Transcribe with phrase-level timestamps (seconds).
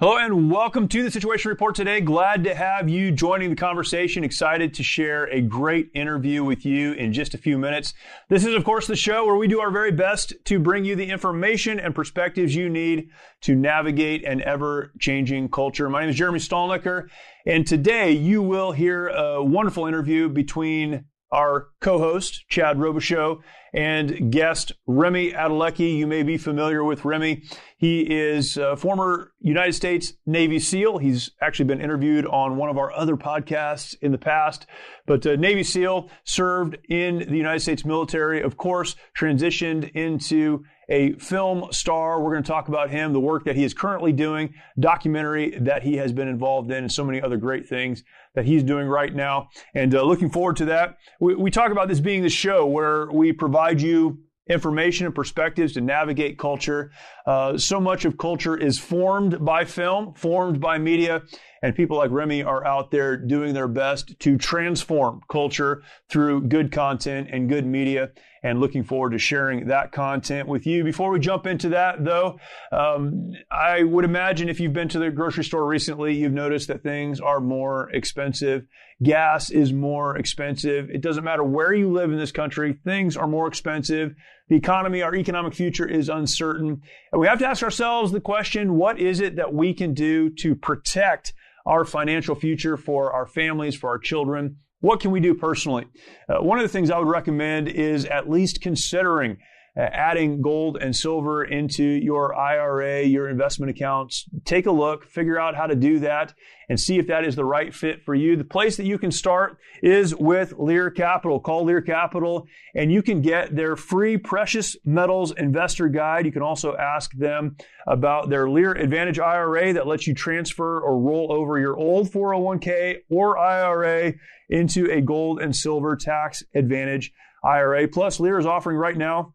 [0.00, 2.00] Hello and welcome to the Situation Report today.
[2.00, 4.22] Glad to have you joining the conversation.
[4.22, 7.94] Excited to share a great interview with you in just a few minutes.
[8.28, 10.94] This is, of course, the show where we do our very best to bring you
[10.94, 13.08] the information and perspectives you need
[13.40, 15.90] to navigate an ever changing culture.
[15.90, 17.08] My name is Jeremy Stalnecker,
[17.44, 23.40] and today you will hear a wonderful interview between our co-host Chad Robichaux
[23.72, 25.96] and guest Remi Adeleke.
[25.96, 27.42] You may be familiar with Remi.
[27.76, 30.98] He is a former United States Navy SEAL.
[30.98, 34.66] He's actually been interviewed on one of our other podcasts in the past.
[35.06, 41.12] But uh, Navy SEAL served in the United States military, of course, transitioned into a
[41.14, 42.22] film star.
[42.22, 45.82] We're going to talk about him, the work that he is currently doing, documentary that
[45.82, 48.02] he has been involved in, and so many other great things
[48.38, 49.48] that he's doing right now.
[49.74, 50.96] And uh, looking forward to that.
[51.18, 55.72] We, we talk about this being the show where we provide you information and perspectives
[55.72, 56.92] to navigate culture.
[57.26, 61.22] Uh, so much of culture is formed by film, formed by media,
[61.64, 66.70] and people like Remi are out there doing their best to transform culture through good
[66.70, 68.10] content and good media.
[68.42, 70.84] And looking forward to sharing that content with you.
[70.84, 72.38] Before we jump into that, though,
[72.70, 76.82] um, I would imagine if you've been to the grocery store recently, you've noticed that
[76.82, 78.64] things are more expensive.
[79.02, 80.90] Gas is more expensive.
[80.90, 84.14] It doesn't matter where you live in this country, things are more expensive.
[84.48, 86.80] The economy, our economic future is uncertain.
[87.12, 90.30] And we have to ask ourselves the question, what is it that we can do
[90.36, 91.34] to protect
[91.66, 94.56] our financial future for our families, for our children?
[94.80, 95.86] What can we do personally?
[96.28, 99.38] Uh, one of the things I would recommend is at least considering
[99.76, 104.24] Uh, adding gold and silver into your IRA, your investment accounts.
[104.44, 106.34] Take a look, figure out how to do that,
[106.68, 108.36] and see if that is the right fit for you.
[108.36, 111.38] The place that you can start is with Lear Capital.
[111.38, 116.26] Call Lear Capital and you can get their free precious metals investor guide.
[116.26, 121.00] You can also ask them about their Lear Advantage IRA that lets you transfer or
[121.00, 124.14] roll over your old 401k or IRA
[124.48, 127.12] into a gold and silver tax advantage
[127.44, 127.88] IRA.
[127.88, 129.34] Plus, Lear is offering right now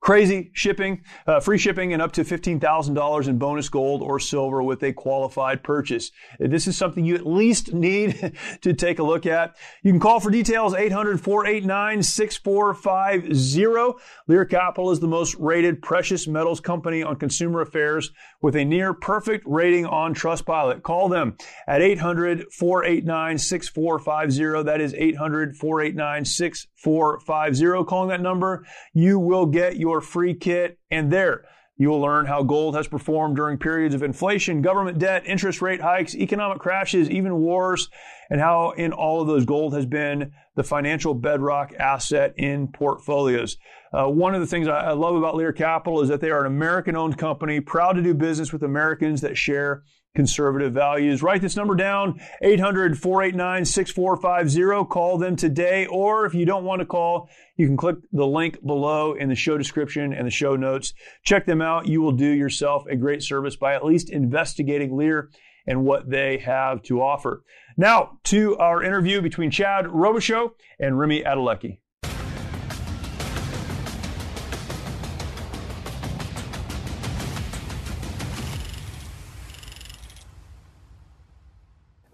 [0.00, 4.82] Crazy shipping, uh, free shipping, and up to $15,000 in bonus gold or silver with
[4.84, 6.12] a qualified purchase.
[6.38, 9.56] This is something you at least need to take a look at.
[9.82, 14.00] You can call for details 800 489 6450.
[14.28, 18.94] Lear Capital is the most rated precious metals company on consumer affairs with a near
[18.94, 20.82] perfect rating on Trustpilot.
[20.82, 21.36] Call them
[21.66, 24.62] at 800 489 6450.
[24.62, 27.84] That is 800 489 6450.
[27.86, 31.44] Calling that number, you will get your free kit, and there
[31.78, 35.80] you will learn how gold has performed during periods of inflation, government debt, interest rate
[35.80, 37.90] hikes, economic crashes, even wars,
[38.30, 43.58] and how in all of those gold has been the financial bedrock asset in portfolios.
[43.92, 46.46] Uh, one of the things I love about Lear Capital is that they are an
[46.46, 49.82] American owned company, proud to do business with Americans that share
[50.16, 51.22] conservative values.
[51.22, 54.88] Write this number down 800 489 6450.
[54.90, 55.86] Call them today.
[55.86, 59.36] Or if you don't want to call, you can click the link below in the
[59.36, 60.94] show description and the show notes.
[61.22, 61.86] Check them out.
[61.86, 65.30] You will do yourself a great service by at least investigating Lear
[65.66, 67.44] and what they have to offer.
[67.76, 70.50] Now to our interview between Chad Robichaux
[70.80, 71.78] and Remi Adeleke.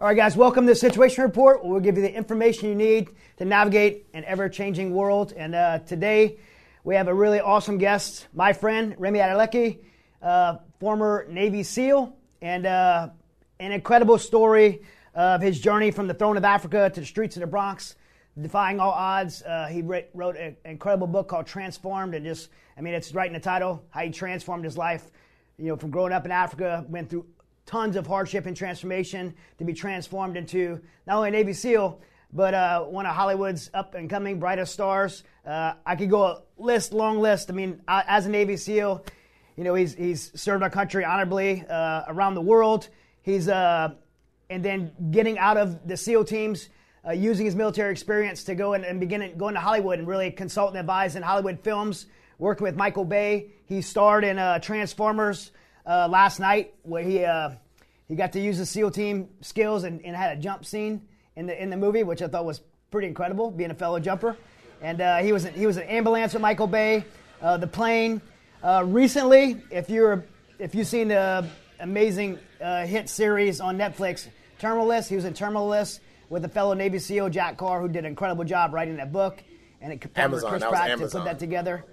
[0.02, 1.64] All right, guys, welcome to the Situation Report.
[1.64, 5.32] We'll give you the information you need to navigate an ever changing world.
[5.36, 6.40] And uh, today
[6.82, 9.78] we have a really awesome guest, my friend, Remi Adeleke,
[10.20, 13.10] uh, former Navy SEAL, and uh,
[13.60, 14.82] an incredible story
[15.14, 17.94] of his journey from the throne of Africa to the streets of the Bronx,
[18.40, 19.40] defying all odds.
[19.42, 23.34] Uh, he wrote an incredible book called Transformed, and just, I mean, it's right in
[23.34, 25.12] the title, how he transformed his life.
[25.58, 27.26] You know, from growing up in Africa, went through
[27.66, 32.00] tons of hardship and transformation to be transformed into not only a Navy SEAL,
[32.32, 35.22] but uh, one of Hollywood's up and coming brightest stars.
[35.46, 37.50] Uh, I could go a list, long list.
[37.50, 39.04] I mean, as a Navy SEAL,
[39.56, 42.88] you know, he's, he's served our country honorably uh, around the world.
[43.22, 43.94] He's, uh,
[44.48, 46.68] and then getting out of the SEAL teams,
[47.06, 50.30] uh, using his military experience to go in and begin going to Hollywood and really
[50.30, 52.06] consult and advise in Hollywood films,
[52.38, 53.52] working with Michael Bay.
[53.66, 55.50] He starred in uh, Transformers
[55.86, 57.50] uh, last night where he uh,
[58.08, 61.02] he got to use the SEAL team skills and, and had a jump scene
[61.36, 64.36] in the in the movie, which I thought was pretty incredible, being a fellow jumper.
[64.80, 67.04] And uh, he was he was an ambulance with Michael Bay,
[67.40, 68.20] uh, the plane.
[68.62, 70.24] Uh, recently, if you're
[70.58, 71.46] if you've seen the
[71.80, 76.48] amazing uh, hit series on Netflix, Terminal List, he was in Terminal List with a
[76.48, 79.42] fellow Navy SEAL, Jack Carr, who did an incredible job writing that book.
[79.80, 81.84] And it Amazon, Chris Pratt to put that together.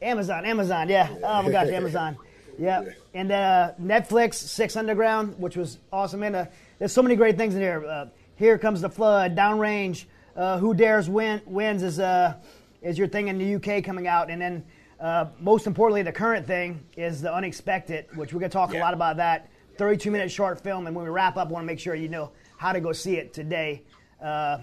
[0.00, 1.08] Amazon, Amazon, yeah.
[1.22, 2.16] Oh my gosh, Amazon.
[2.58, 2.84] Yeah.
[3.14, 6.22] And uh, Netflix, Six Underground, which was awesome.
[6.22, 6.46] And uh,
[6.78, 7.84] there's so many great things in here.
[7.84, 8.06] Uh,
[8.36, 10.06] here comes the flood, downrange.
[10.34, 12.34] Uh, Who dares win wins is uh,
[12.80, 14.64] is your thing in the UK coming out, and then
[14.98, 18.94] uh, most importantly, the current thing is the unexpected, which we're gonna talk a lot
[18.94, 19.50] about that.
[19.76, 22.08] 32 minute short film, and when we wrap up, I want to make sure you
[22.08, 23.82] know how to go see it today.
[24.22, 24.58] Uh,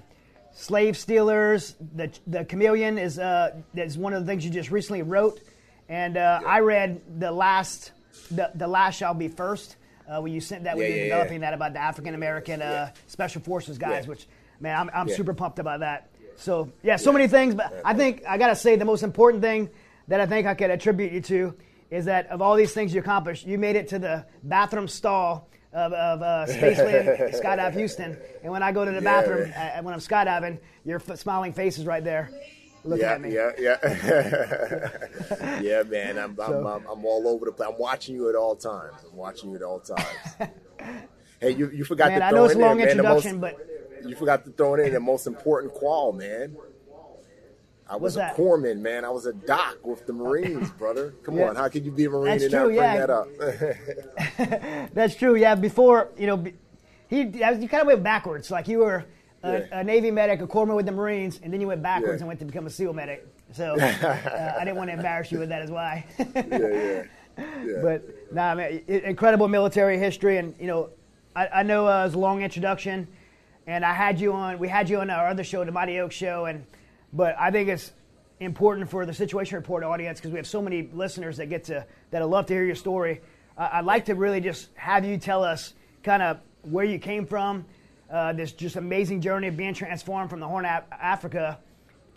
[0.54, 5.04] Slave Stealers, the the Chameleon is uh, is one of the things you just recently
[5.04, 5.42] wrote,
[5.90, 7.92] and uh, I read the last
[8.32, 9.76] the the last shall be first.
[10.08, 11.50] Uh, when you sent that, when Yeah, you were yeah, developing yeah.
[11.50, 14.10] that about the African American uh, Special Forces guys, Yeah.
[14.10, 14.28] which
[14.60, 15.16] man, I'm I'm Yeah.
[15.16, 16.10] super pumped about that.
[16.36, 19.70] So yeah, so many things, but I think I gotta say the most important thing
[20.08, 21.54] that I think I could attribute you to
[21.92, 25.50] is that of all these things you accomplished, you made it to the bathroom stall
[25.74, 28.18] of, of uh, Spaceland Skydive Houston.
[28.42, 29.80] And when I go to the Yeah, bathroom man.
[29.80, 32.32] uh, when I'm skydiving, your f- smiling face is right there,
[32.84, 33.34] looking yeah, at me.
[33.34, 33.78] yeah, yeah,
[35.62, 36.18] yeah, man.
[36.18, 37.70] I'm, I'm, I'm, I'm all over the place.
[37.72, 38.96] I'm watching you at all times.
[39.10, 40.06] I'm watching you at all times.
[41.42, 42.98] hey, you, you forgot Man, to I throw know it's in a long there, man,
[42.98, 43.58] the most- but
[44.06, 46.56] you forgot to throw in the most important qual, man.
[47.90, 49.04] I was a corpsman, man.
[49.04, 51.16] I was a doc with the Marines, brother.
[51.24, 51.50] Come Yeah.
[51.50, 53.06] on, how could you be a Marine That's and true, not bring yeah.
[54.38, 54.94] that up?
[54.94, 55.36] That's true.
[55.36, 56.44] Yeah, before you know,
[57.08, 58.52] he you kind of went backwards.
[58.52, 59.06] Like you were
[59.44, 59.80] a, Yeah.
[59.80, 62.24] a Navy medic, a corpsman with the Marines, and then you went backwards Yeah.
[62.24, 63.26] and went to become a SEAL medic.
[63.54, 66.06] So uh, I didn't want to embarrass you with that as why.
[66.36, 67.04] yeah,
[67.38, 67.82] yeah.
[67.82, 68.04] but
[68.34, 70.90] nah, man, incredible military history, and you know,
[71.36, 73.08] I, I know uh, it was a long introduction,
[73.68, 74.60] and I had you on.
[74.60, 76.66] We had you on our other show, the Mighty Oak Show, and
[77.14, 77.92] but I think it's
[78.40, 81.86] important for the Situation Report audience because we have so many listeners that get to
[82.12, 83.22] that love to hear your story.
[83.58, 87.26] I I'd like to really just have you tell us kind of where you came
[87.26, 87.66] from,
[88.12, 91.60] uh, this just amazing journey of being transformed from the Horn of Africa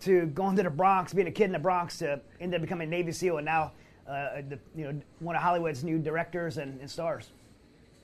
[0.01, 2.87] to going to the Bronx, being a kid in the Bronx, to end up becoming
[2.87, 3.71] a Navy SEAL, and now
[4.07, 7.29] uh, the, you know one of Hollywood's new directors and, and stars.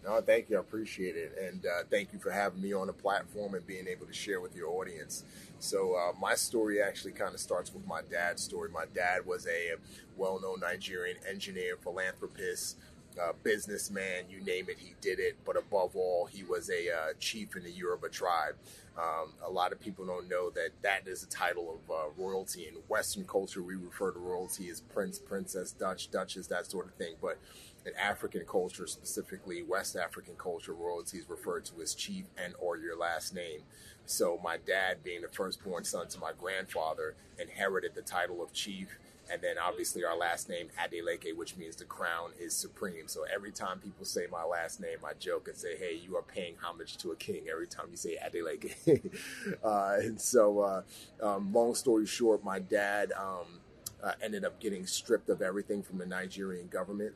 [0.03, 0.55] No, thank you.
[0.55, 1.37] I appreciate it.
[1.41, 4.39] And uh, thank you for having me on the platform and being able to share
[4.39, 5.25] with your audience.
[5.59, 8.69] So, uh, my story actually kind of starts with my dad's story.
[8.69, 9.73] My dad was a
[10.15, 12.77] well known Nigerian engineer, philanthropist,
[13.21, 15.37] uh, businessman, you name it, he did it.
[15.45, 18.55] But above all, he was a uh, chief in the Yoruba tribe.
[18.97, 22.67] Um, a lot of people don't know that that is a title of uh, royalty.
[22.67, 26.93] In Western culture, we refer to royalty as prince, princess, Dutch, duchess, that sort of
[26.95, 27.15] thing.
[27.21, 27.37] But
[27.85, 32.77] in African culture, specifically West African culture, royalty is referred to as chief and or
[32.77, 33.61] your last name.
[34.05, 38.97] So my dad, being the firstborn son to my grandfather, inherited the title of chief.
[39.31, 43.07] And then obviously our last name, Adeleke, which means the crown is supreme.
[43.07, 46.23] So every time people say my last name, I joke and say, hey, you are
[46.23, 49.13] paying homage to a king every time you say Adeleke.
[49.63, 50.81] uh, and so, uh,
[51.21, 53.59] um, long story short, my dad um,
[54.03, 57.13] uh, ended up getting stripped of everything from the Nigerian government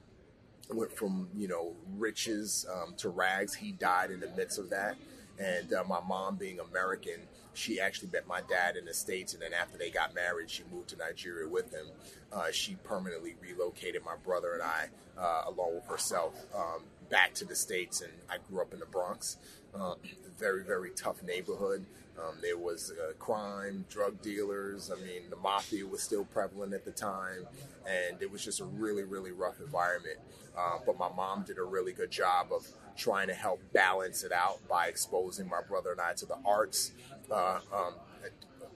[0.71, 3.53] went from you know riches um, to rags.
[3.53, 4.95] He died in the midst of that,
[5.39, 7.21] and uh, my mom, being American,
[7.53, 10.63] she actually met my dad in the states, and then after they got married, she
[10.71, 11.87] moved to Nigeria with him.
[12.31, 17.45] Uh, she permanently relocated my brother and I, uh, along with herself, um, back to
[17.45, 19.37] the states, and I grew up in the Bronx.
[19.73, 19.95] Uh,
[20.37, 21.85] very very tough neighborhood.
[22.17, 24.91] Um, there was uh, crime, drug dealers.
[24.91, 27.47] I mean, the mafia was still prevalent at the time,
[27.87, 30.19] and it was just a really, really rough environment.
[30.55, 34.31] Uh, but my mom did a really good job of trying to help balance it
[34.31, 36.91] out by exposing my brother and I to the arts.
[37.33, 37.93] Uh, um,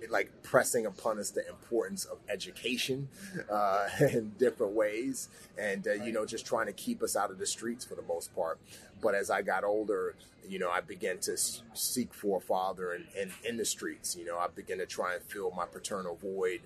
[0.10, 3.10] like pressing upon us the importance of education
[3.52, 7.40] uh, in different ways, and uh, you know, just trying to keep us out of
[7.40, 8.60] the streets for the most part.
[9.02, 10.16] But as I got older,
[10.48, 11.38] you know, I began to
[11.74, 14.16] seek for a father in, in, in the streets.
[14.16, 16.62] You know, I began to try and fill my paternal void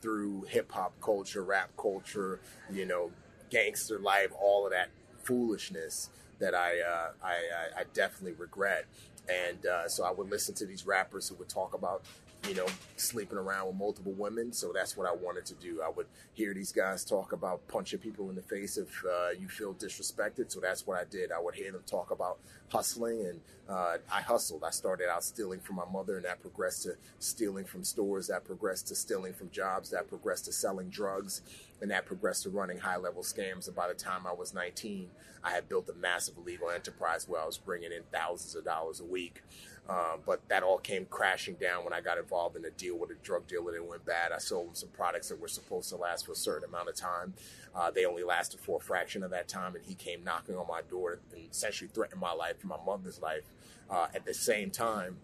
[0.00, 2.40] through hip hop culture, rap culture,
[2.72, 3.10] you know,
[3.50, 4.88] gangster life, all of that
[5.22, 8.86] foolishness that I uh, I, I, I definitely regret.
[9.28, 12.04] And uh, so I would listen to these rappers who would talk about,
[12.48, 14.52] you know, sleeping around with multiple women.
[14.52, 15.82] So that's what I wanted to do.
[15.84, 19.48] I would hear these guys talk about punching people in the face if uh, you
[19.48, 20.50] feel disrespected.
[20.50, 21.32] So that's what I did.
[21.32, 22.38] I would hear them talk about
[22.70, 24.64] hustling, and uh, I hustled.
[24.64, 28.28] I started out stealing from my mother, and that progressed to stealing from stores.
[28.28, 29.90] That progressed to stealing from jobs.
[29.90, 31.42] That progressed to selling drugs.
[31.80, 33.66] and that progressed to running high level scams.
[33.66, 35.10] And by the time I was 19,
[35.44, 39.00] I had built a massive illegal enterprise where I was bringing in thousands of dollars
[39.00, 39.42] a week.
[39.88, 43.10] Um, but that all came crashing down when I got involved in a deal with
[43.10, 44.32] a drug dealer that went bad.
[44.32, 46.96] I sold him some products that were supposed to last for a certain amount of
[46.96, 47.34] time.
[47.74, 50.66] Uh, they only lasted for a fraction of that time, and he came knocking on
[50.66, 53.44] my door and essentially threatened my life and my mother's life.
[53.88, 55.18] Uh, at the same time,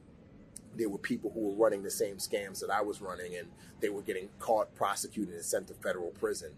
[0.77, 3.49] there were people who were running the same scams that I was running, and
[3.81, 6.53] they were getting caught, prosecuted, and sent to federal prison.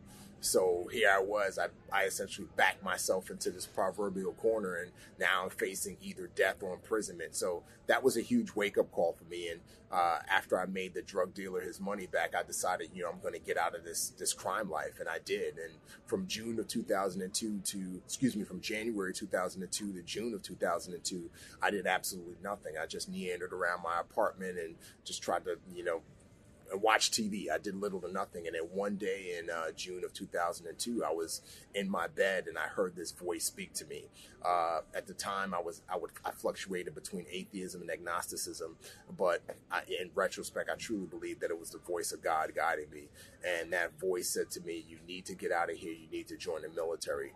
[0.45, 5.45] So here I was, I, I essentially backed myself into this proverbial corner, and now
[5.45, 7.35] I'm facing either death or imprisonment.
[7.35, 9.49] So that was a huge wake up call for me.
[9.49, 9.61] And
[9.91, 13.21] uh, after I made the drug dealer his money back, I decided, you know, I'm
[13.21, 15.57] going to get out of this this crime life, and I did.
[15.57, 15.73] And
[16.05, 21.31] from June of 2002 to, excuse me, from January 2002 to June of 2002,
[21.63, 22.75] I did absolutely nothing.
[22.81, 24.75] I just meandered around my apartment and
[25.05, 26.03] just tried to, you know,
[26.75, 27.47] and watch TV.
[27.51, 28.47] I did little to nothing.
[28.47, 31.41] And then one day in uh, June of 2002, I was
[31.73, 34.07] in my bed and I heard this voice speak to me.
[34.45, 38.77] Uh, at the time, I was I would I fluctuated between atheism and agnosticism,
[39.17, 42.91] but I, in retrospect, I truly believe that it was the voice of God guiding
[42.91, 43.05] me.
[43.47, 45.93] And that voice said to me, "You need to get out of here.
[45.93, 47.33] You need to join the military."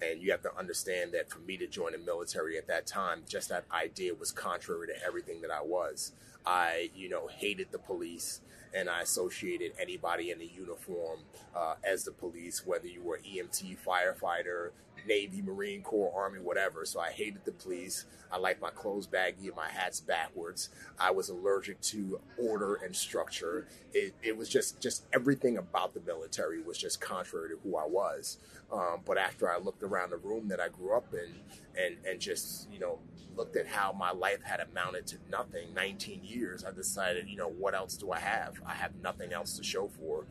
[0.00, 3.22] And you have to understand that for me to join the military at that time,
[3.28, 6.12] just that idea was contrary to everything that I was.
[6.44, 8.40] I, you know, hated the police
[8.74, 11.20] and I associated anybody in a uniform
[11.54, 14.70] uh, as the police, whether you were EMT, firefighter,
[15.06, 16.84] Navy, Marine Corps, Army, whatever.
[16.84, 18.06] So I hated the police.
[18.30, 20.70] I liked my clothes baggy and my hats backwards.
[20.98, 23.66] I was allergic to order and structure.
[23.92, 27.86] It, it was just just everything about the military was just contrary to who I
[27.86, 28.38] was.
[28.72, 31.34] Um, but after I looked around the room that I grew up in,
[31.80, 32.98] and and just you know
[33.36, 37.48] looked at how my life had amounted to nothing 19 years i decided you know
[37.48, 40.26] what else do i have i have nothing else to show for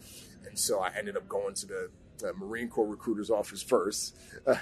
[0.48, 1.90] and so i ended up going to the,
[2.22, 4.16] the marine corps recruiter's office first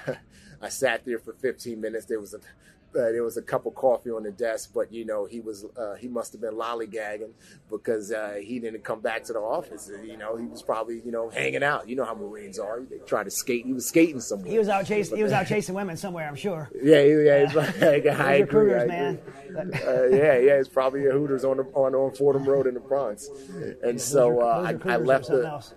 [0.61, 2.39] i sat there for 15 minutes there was a
[2.95, 5.65] uh, there was a cup of coffee on the desk, but you know he was
[5.77, 7.31] uh, he must have been lollygagging
[7.69, 9.91] because uh, he didn't come back to the office.
[10.03, 11.87] You know he was probably you know hanging out.
[11.87, 13.65] You know how Marines are; they try to skate.
[13.65, 14.51] He was skating somewhere.
[14.51, 15.17] He was out chasing.
[15.17, 16.27] He was out chasing women somewhere.
[16.27, 16.69] I'm sure.
[16.81, 17.85] Yeah, yeah, yeah.
[17.85, 19.19] Like, I agree, man.
[19.55, 20.53] Uh, yeah, yeah.
[20.53, 23.29] It's probably a Hooters on the, on on Fordham Road in the Bronx,
[23.83, 25.47] and so uh, I, I left the.
[25.47, 25.75] Else.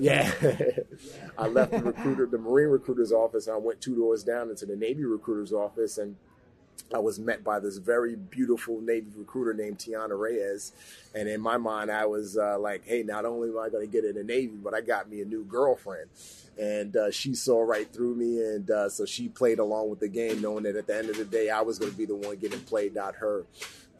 [0.00, 0.32] Yeah,
[1.38, 4.66] I left the recruiter, the Marine recruiter's office, and I went two doors down into
[4.66, 6.16] the Navy recruiter's office, and
[6.94, 10.72] I was met by this very beautiful Navy recruiter named Tiana Reyes.
[11.14, 13.92] And in my mind, I was uh, like, hey, not only am I going to
[13.92, 16.10] get in the Navy, but I got me a new girlfriend.
[16.58, 18.40] And uh, she saw right through me.
[18.40, 21.16] And uh, so she played along with the game, knowing that at the end of
[21.16, 23.44] the day, I was going to be the one getting played, not her.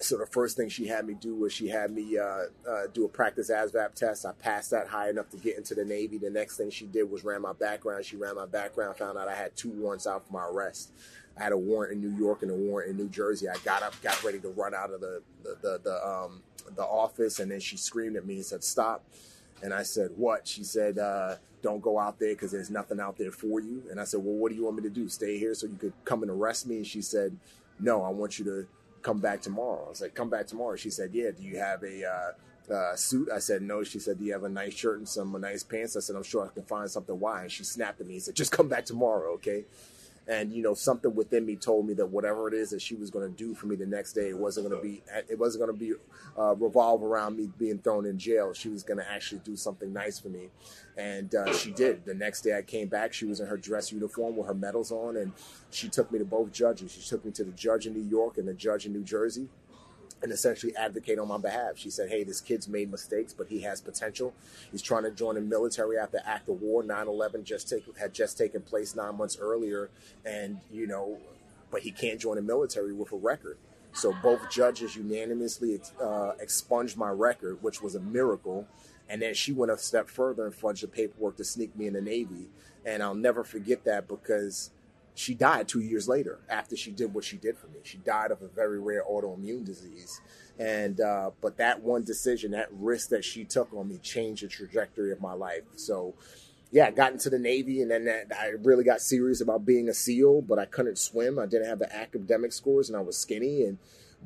[0.03, 3.05] So the first thing she had me do was she had me uh, uh, do
[3.05, 4.25] a practice ASVAB test.
[4.25, 6.17] I passed that high enough to get into the Navy.
[6.17, 8.07] The next thing she did was ran my background.
[8.07, 10.93] She ran my background, found out I had two warrants out for my arrest.
[11.39, 13.47] I had a warrant in New York and a warrant in New Jersey.
[13.49, 16.43] I got up, got ready to run out of the the the, the, um,
[16.75, 19.05] the office, and then she screamed at me and said, "Stop!"
[19.63, 23.19] And I said, "What?" She said, uh, "Don't go out there because there's nothing out
[23.19, 25.11] there for you." And I said, "Well, what do you want me to do?
[25.11, 27.37] Stay here so you could come and arrest me?" And she said,
[27.79, 28.67] "No, I want you to
[29.03, 31.31] come back tomorrow." I like, "Come back tomorrow." She said, "Yeah.
[31.31, 34.45] Do you have a uh, uh, suit?" I said, "No." She said, "Do you have
[34.45, 37.19] a nice shirt and some nice pants?" I said, "I'm sure I can find something."
[37.19, 37.43] Why?
[37.43, 39.65] And she snapped at me and said, "Just come back tomorrow, okay?"
[40.31, 43.11] And you know something within me told me that whatever it is that she was
[43.11, 45.65] going to do for me the next day it wasn't going to be it wasn't
[45.65, 45.93] going to be
[46.39, 48.55] uh, revolve around me being thrown in jail.
[48.55, 50.49] She was going to actually do something nice for me.
[50.97, 52.05] And uh, she did.
[52.05, 54.93] The next day i came back she was in her dress uniform with her medals
[54.93, 55.33] on and
[55.71, 56.93] she took me to both judges.
[56.93, 59.49] She took me to the judge in new york and the judge in new jersey
[60.23, 61.73] and essentially advocate on my behalf.
[61.77, 64.35] She said, Hey, this kid's made mistakes, but he has potential.
[64.71, 66.83] He's trying to join the military after act of war.
[66.83, 69.91] 9 11 just had just taken place nine months earlier.
[70.25, 71.19] And, you know,
[71.71, 73.57] but he can't join the military with a record.
[73.93, 78.67] So both judges unanimously uh, expunged my record, which was a miracle.
[79.09, 81.95] And then she went a step further and fudged the paperwork to sneak me in
[81.95, 82.49] the Navy.
[82.85, 84.71] And I'll never forget that because
[85.21, 87.81] she died two years later after she did what she did for me.
[87.83, 90.19] She died of a very rare autoimmune disease.
[90.59, 94.49] And, uh, but that one decision, that risk that she took on me changed the
[94.49, 95.65] trajectory of my life.
[95.77, 96.15] So,
[96.71, 99.91] yeah, I got into the Navy and then that, I really got serious about being
[99.91, 101.39] a SEAL, but I couldn't swim.
[101.39, 103.77] I didn't have the academic scores and I was skinny and,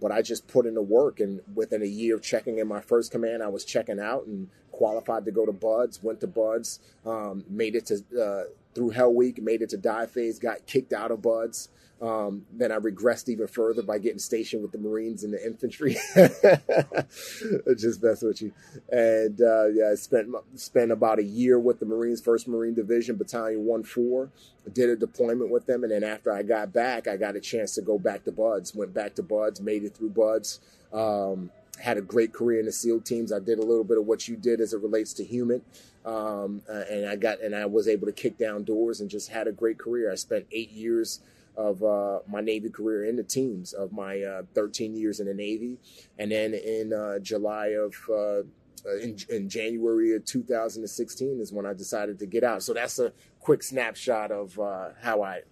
[0.00, 1.18] but I just put in the work.
[1.18, 4.48] And within a year of checking in my first command, I was checking out and
[4.70, 9.12] qualified to go to BUD/S, went to BUD/S, um, made it to, uh, through Hell
[9.12, 11.68] Week, made it to dive phase, got kicked out of BUD/S.
[12.02, 15.96] Um, then I regressed even further by getting stationed with the Marines and the infantry.
[17.78, 18.52] Just mess with you.
[18.90, 23.16] And uh, yeah, I spent spent about a year with the Marines, First Marine Division,
[23.16, 24.30] Battalion One Four.
[24.70, 27.74] Did a deployment with them, and then after I got back, I got a chance
[27.76, 28.74] to go back to BUD/S.
[28.74, 30.60] Went back to BUD/S, made it through BUD/S.
[30.92, 31.50] Um,
[31.80, 33.32] had a great career in the SEAL teams.
[33.32, 35.62] I did a little bit of what you did as it relates to human,
[36.04, 39.30] um, uh, and I got and I was able to kick down doors and just
[39.30, 40.10] had a great career.
[40.10, 41.20] I spent eight years
[41.56, 45.34] of uh, my Navy career in the teams of my uh, 13 years in the
[45.34, 45.78] Navy,
[46.18, 48.42] and then in uh, July of uh,
[48.86, 52.62] uh, in, in, January of 2016 is when I decided to get out.
[52.62, 54.58] So that's a quick snapshot of
[55.00, 55.42] how I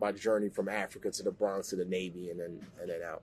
[0.00, 3.22] my journey from Africa to the Bronx to the Navy and then and then out.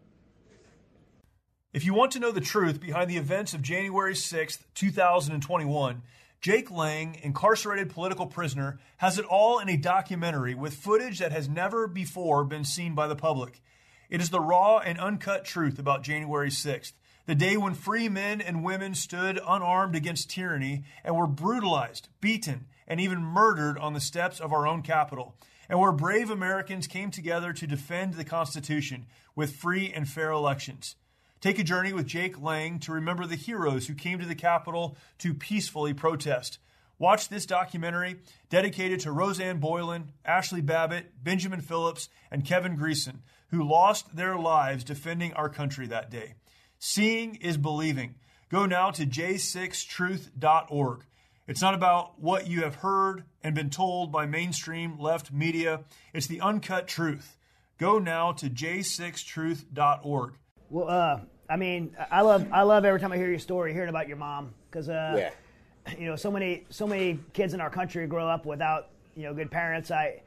[1.78, 6.02] If you want to know the truth behind the events of January 6th, 2021,
[6.42, 11.48] Jake Lang, incarcerated political prisoner, has it all in a documentary with footage that has
[11.48, 13.62] never before been seen by the public.
[14.10, 16.94] It is the raw and uncut truth about January 6th,
[17.28, 22.66] the day when free men and women stood unarmed against tyranny and were brutalized, beaten,
[22.88, 25.36] and even murdered on the steps of our own capitol,
[25.70, 29.06] and where brave Americans came together to defend the Constitution
[29.36, 30.96] with free and fair elections.
[31.40, 34.98] Take a journey with Jake Lang to remember the heroes who came to the Capitol
[35.20, 36.60] to peacefully protest.
[37.00, 38.18] Watch this documentary
[38.50, 43.20] dedicated to Rosanne Boyland, Ashley Babbitt, Benjamin Phillips, and Kevin Greeson,
[43.52, 46.34] who lost their lives defending our country that day.
[46.80, 48.16] Seeing is believing.
[48.50, 51.06] Go now to j6truth.org.
[51.48, 55.82] It's not about what you have heard and been told by mainstream left media,
[56.14, 57.38] it's the uncut truth.
[57.78, 60.34] Go now to j6truth.org.
[60.70, 61.20] Well, uh,
[61.50, 64.18] I mean, I love I love every time I hear your story, hearing about your
[64.18, 65.98] mom, because uh, yeah.
[65.98, 69.34] you know, so many so many kids in our country grow up without you know
[69.34, 69.92] good parents.
[69.92, 70.22] I,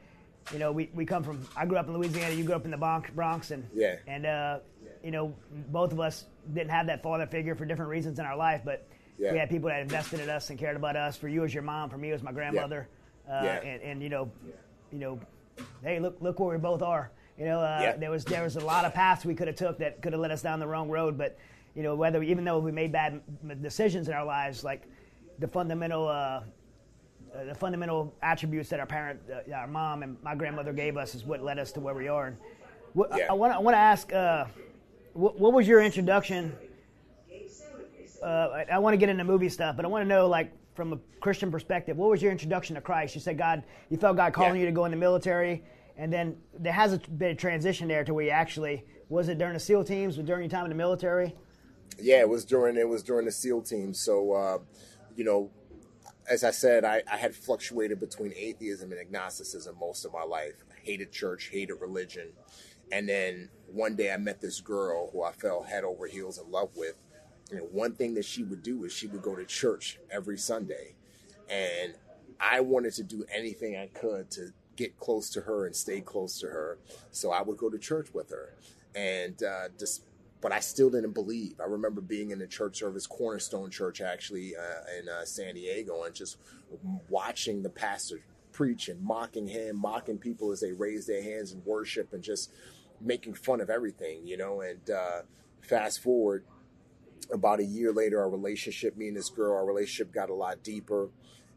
[0.51, 1.45] you know, we, we come from.
[1.55, 2.33] I grew up in Louisiana.
[2.33, 2.77] You grew up in the
[3.13, 4.59] Bronx, and yeah, and uh,
[5.03, 5.33] you know,
[5.69, 8.87] both of us didn't have that father figure for different reasons in our life, but
[9.19, 9.31] yeah.
[9.31, 11.17] we had people that invested in us and cared about us.
[11.17, 12.87] For you as your mom, for me as my grandmother,
[13.27, 13.39] yeah.
[13.39, 13.61] Uh, yeah.
[13.61, 14.31] And, and you know,
[14.91, 15.19] you know,
[15.83, 17.11] hey, look look where we both are.
[17.37, 17.97] You know, uh, yeah.
[17.97, 20.21] there was there was a lot of paths we could have took that could have
[20.21, 21.17] led us down the wrong road.
[21.17, 21.37] But
[21.75, 23.21] you know, whether even though we made bad
[23.61, 24.83] decisions in our lives, like
[25.39, 26.41] the fundamental uh,
[27.33, 31.15] uh, the fundamental attributes that our parent, uh, our mom, and my grandmother gave us
[31.15, 32.27] is what led us to where we are.
[32.27, 32.37] And
[32.93, 33.27] what, yeah.
[33.29, 34.45] I want I want to ask, uh,
[35.13, 36.53] what, what, was your introduction?
[38.21, 40.51] Uh, I, I want to get into movie stuff, but I want to know like
[40.75, 43.15] from a Christian perspective, what was your introduction to Christ?
[43.15, 44.61] You said God, you felt God calling yeah.
[44.61, 45.63] you to go in the military
[46.01, 49.37] and then there has a bit of transition there to where you actually was it
[49.37, 51.35] during the SEAL teams, or during your time in the military?
[51.99, 53.99] Yeah, it was during it was during the SEAL teams.
[53.99, 54.57] So, uh,
[55.15, 55.51] you know,
[56.27, 60.53] as I said, I, I, had fluctuated between atheism and agnosticism most of my life.
[60.71, 62.29] I hated church, hated religion,
[62.91, 66.49] and then one day I met this girl who I fell head over heels in
[66.49, 66.95] love with.
[67.51, 70.95] And one thing that she would do is she would go to church every Sunday,
[71.47, 71.93] and
[72.39, 74.51] I wanted to do anything I could to
[74.81, 76.77] get close to her and stay close to her.
[77.11, 78.55] So I would go to church with her,
[78.95, 80.03] and uh, just.
[80.41, 81.61] But I still didn't believe.
[81.61, 86.03] I remember being in the church service, Cornerstone Church, actually uh, in uh, San Diego,
[86.03, 86.37] and just
[87.09, 91.61] watching the pastor preach and mocking him, mocking people as they raise their hands in
[91.63, 92.51] worship, and just
[92.99, 94.61] making fun of everything, you know.
[94.61, 95.21] And uh,
[95.61, 96.43] fast forward,
[97.31, 100.63] about a year later, our relationship, me and this girl, our relationship got a lot
[100.63, 101.09] deeper,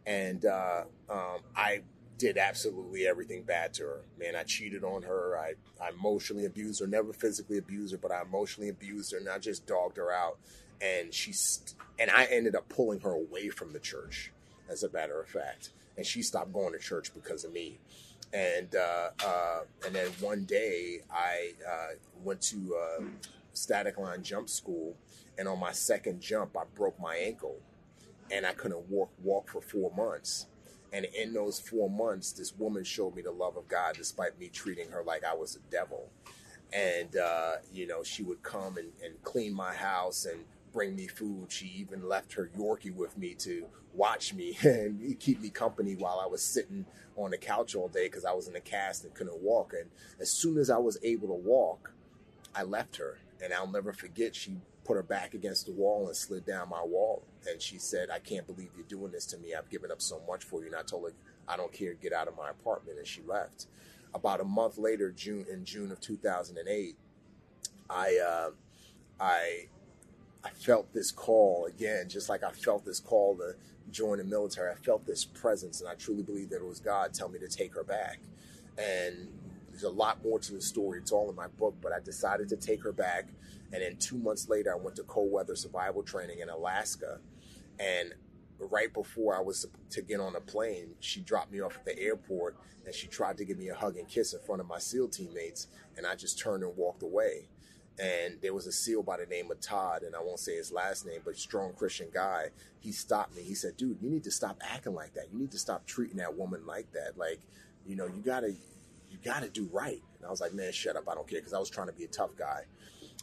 [0.04, 1.80] and uh, um, I
[2.18, 4.00] did absolutely everything bad to her.
[4.18, 5.36] Man, I cheated on her.
[5.38, 6.86] I, I emotionally abused her.
[6.86, 10.38] Never physically abused her, but I emotionally abused her, and I just dogged her out.
[10.80, 14.32] And she's and I ended up pulling her away from the church,
[14.68, 15.70] as a matter of fact.
[15.96, 17.78] And she stopped going to church because of me.
[18.32, 23.04] And uh, uh, and then one day I uh, went to uh,
[23.52, 24.96] static line jump school,
[25.38, 27.56] and on my second jump I broke my ankle,
[28.30, 30.46] and I couldn't walk walk for four months
[30.94, 34.48] and in those four months, this woman showed me the love of God despite me
[34.48, 36.08] treating her like I was a devil.
[36.72, 41.08] And, uh, you know, she would come and, and clean my house and bring me
[41.08, 41.50] food.
[41.50, 46.20] She even left her Yorkie with me to watch me and keep me company while
[46.22, 49.12] I was sitting on the couch all day because I was in a cast and
[49.14, 49.72] couldn't walk.
[49.72, 51.92] And as soon as I was able to walk,
[52.54, 53.18] I left her.
[53.42, 56.82] And I'll never forget, she put her back against the wall and slid down my
[56.82, 57.24] wall.
[57.48, 59.54] And she said, I can't believe you're doing this to me.
[59.54, 60.66] I've given up so much for you.
[60.66, 61.14] And I told her,
[61.48, 62.98] I don't care, get out of my apartment.
[62.98, 63.66] And she left.
[64.14, 66.96] About a month later, June in June of 2008,
[67.90, 68.50] I, uh,
[69.18, 69.66] I,
[70.44, 73.54] I felt this call again, just like I felt this call to
[73.90, 74.70] join the military.
[74.70, 77.48] I felt this presence, and I truly believe that it was God telling me to
[77.48, 78.20] take her back.
[78.78, 79.28] And
[79.74, 81.00] there's a lot more to the story.
[81.00, 83.28] It's all in my book, but I decided to take her back.
[83.72, 87.18] And then two months later, I went to cold weather survival training in Alaska.
[87.78, 88.14] And
[88.58, 91.98] right before I was to get on a plane, she dropped me off at the
[91.98, 92.56] airport
[92.86, 95.08] and she tried to give me a hug and kiss in front of my SEAL
[95.08, 95.66] teammates.
[95.96, 97.48] And I just turned and walked away
[97.98, 100.72] and there was a SEAL by the name of Todd, and I won't say his
[100.72, 102.48] last name, but strong Christian guy.
[102.80, 103.42] He stopped me.
[103.42, 105.32] He said, "Dude, you need to stop acting like that.
[105.32, 107.16] You need to stop treating that woman like that.
[107.16, 107.40] Like,
[107.86, 108.54] you know, you gotta,
[109.14, 111.08] you gotta do right." And I was like, "Man, shut up.
[111.08, 112.64] I don't care," because I was trying to be a tough guy.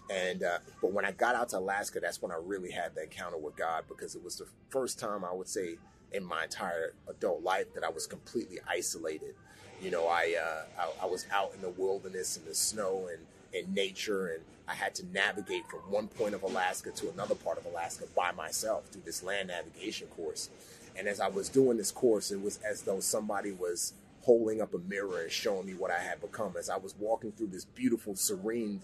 [0.09, 3.03] And uh, but when I got out to Alaska, that's when I really had that
[3.03, 5.77] encounter with God because it was the first time I would say
[6.11, 9.35] in my entire adult life that I was completely isolated.
[9.81, 13.25] You know, I, uh, I, I was out in the wilderness and the snow and
[13.53, 17.57] in nature and I had to navigate from one point of Alaska to another part
[17.57, 20.49] of Alaska by myself through this land navigation course.
[20.95, 24.73] And as I was doing this course, it was as though somebody was holding up
[24.73, 26.55] a mirror and showing me what I had become.
[26.57, 28.81] As I was walking through this beautiful, serene,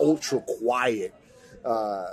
[0.00, 1.14] ultra quiet
[1.64, 2.06] uh,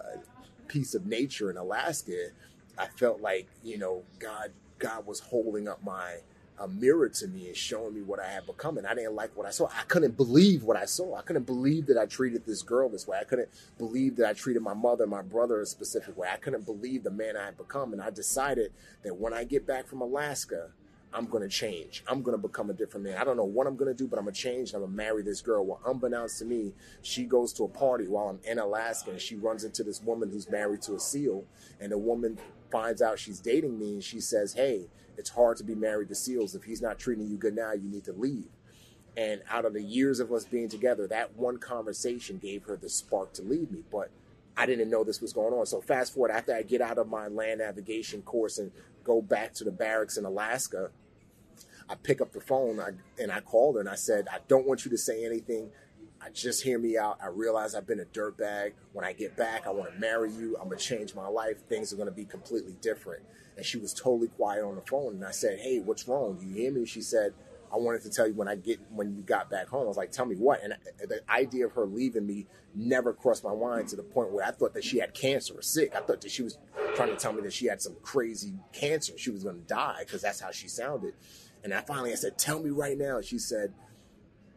[0.67, 2.29] piece of nature in Alaska,
[2.77, 6.17] I felt like you know God God was holding up my
[6.59, 8.77] a mirror to me and showing me what I had become.
[8.77, 9.67] And I didn't like what I saw.
[9.67, 11.15] I couldn't believe what I saw.
[11.15, 13.17] I couldn't believe that I treated this girl this way.
[13.19, 16.27] I couldn't believe that I treated my mother, my brother a specific way.
[16.31, 17.93] I couldn't believe the man I had become.
[17.93, 20.71] And I decided that when I get back from Alaska,
[21.11, 22.03] I'm going to change.
[22.07, 23.17] I'm going to become a different man.
[23.17, 24.73] I don't know what I'm going to do, but I'm going to change.
[24.73, 25.65] I'm going to marry this girl.
[25.65, 29.35] Well, unbeknownst to me, she goes to a party while I'm in Alaska and she
[29.35, 31.45] runs into this woman who's married to a SEAL.
[31.79, 32.37] And the woman
[32.71, 36.15] finds out she's dating me and she says, Hey, it's hard to be married to
[36.15, 36.53] SEALs.
[36.53, 38.47] If he's not treating you good now, you need to leave.
[39.17, 42.87] And out of the years of us being together, that one conversation gave her the
[42.87, 43.83] spark to leave me.
[43.91, 44.11] But
[44.59, 45.65] I didn't know this was going on.
[45.65, 48.73] So fast forward after I get out of my land navigation course and
[49.05, 50.91] go back to the barracks in Alaska,
[51.87, 52.81] I pick up the phone
[53.17, 55.69] and I called her and I said, I don't want you to say anything.
[56.21, 57.19] I just hear me out.
[57.23, 58.73] I realize I've been a dirtbag.
[58.91, 60.57] When I get back, I want to marry you.
[60.57, 61.63] I'm going to change my life.
[61.69, 63.23] Things are going to be completely different.
[63.55, 65.13] And she was totally quiet on the phone.
[65.13, 66.37] And I said, Hey, what's wrong?
[66.41, 66.85] You hear me?
[66.85, 67.33] She said,
[67.71, 69.83] I wanted to tell you when I get when you got back home.
[69.83, 70.63] I was like, tell me what.
[70.63, 74.45] And the idea of her leaving me never crossed my mind to the point where
[74.45, 75.95] I thought that she had cancer or sick.
[75.95, 76.57] I thought that she was
[76.95, 79.13] trying to tell me that she had some crazy cancer.
[79.17, 81.13] She was going to die because that's how she sounded.
[81.63, 83.21] And I finally I said, tell me right now.
[83.21, 83.73] She said,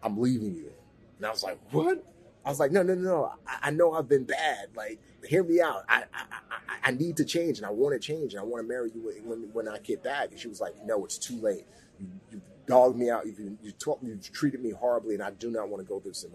[0.03, 0.72] I'm leaving you.
[1.18, 2.05] And I was like, what?
[2.44, 3.33] I was like, no, no, no, no.
[3.46, 4.68] I, I know I've been bad.
[4.75, 4.98] Like,
[5.29, 5.85] hear me out.
[5.88, 8.64] I, I, I, I need to change, and I want to change, and I want
[8.64, 10.31] to marry you when, when I get back.
[10.31, 11.66] And she was like, no, it's too late.
[12.01, 13.27] You, you dogged me out.
[13.27, 16.12] You, you, taught, you treated me horribly, and I do not want to go through
[16.12, 16.27] this.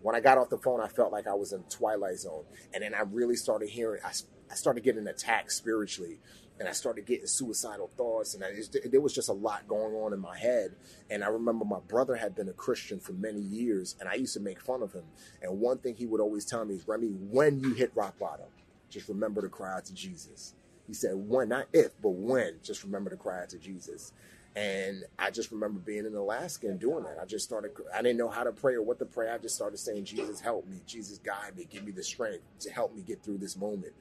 [0.00, 2.82] When I got off the phone, I felt like I was in Twilight Zone, and
[2.82, 4.00] then I really started hearing.
[4.04, 4.10] I,
[4.50, 6.18] I started getting attacked spiritually
[6.62, 9.94] and I started getting suicidal thoughts, and I just, there was just a lot going
[9.94, 10.76] on in my head.
[11.10, 14.34] And I remember my brother had been a Christian for many years, and I used
[14.34, 15.04] to make fun of him.
[15.42, 18.46] And one thing he would always tell me is, Remi, when you hit rock bottom,
[18.90, 20.54] just remember to cry out to Jesus.
[20.86, 24.12] He said, when, not if, but when, just remember to cry out to Jesus.
[24.54, 27.16] And I just remember being in Alaska and doing that.
[27.20, 29.30] I just started, I didn't know how to pray or what to pray.
[29.30, 30.82] I just started saying, Jesus, help me.
[30.86, 31.66] Jesus, guide me.
[31.70, 33.94] Give me the strength to help me get through this moment.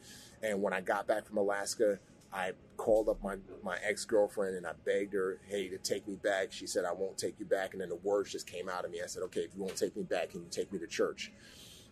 [0.43, 1.99] And when I got back from Alaska,
[2.33, 6.17] I called up my, my ex girlfriend and I begged her, hey, to take me
[6.17, 6.51] back.
[6.51, 7.73] She said, I won't take you back.
[7.73, 9.01] And then the words just came out of me.
[9.01, 11.31] I said, okay, if you won't take me back, can you take me to church?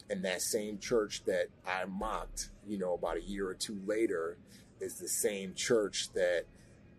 [0.09, 4.37] And that same church that I mocked, you know, about a year or two later
[4.81, 6.45] is the same church that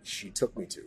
[0.03, 0.85] she took me to.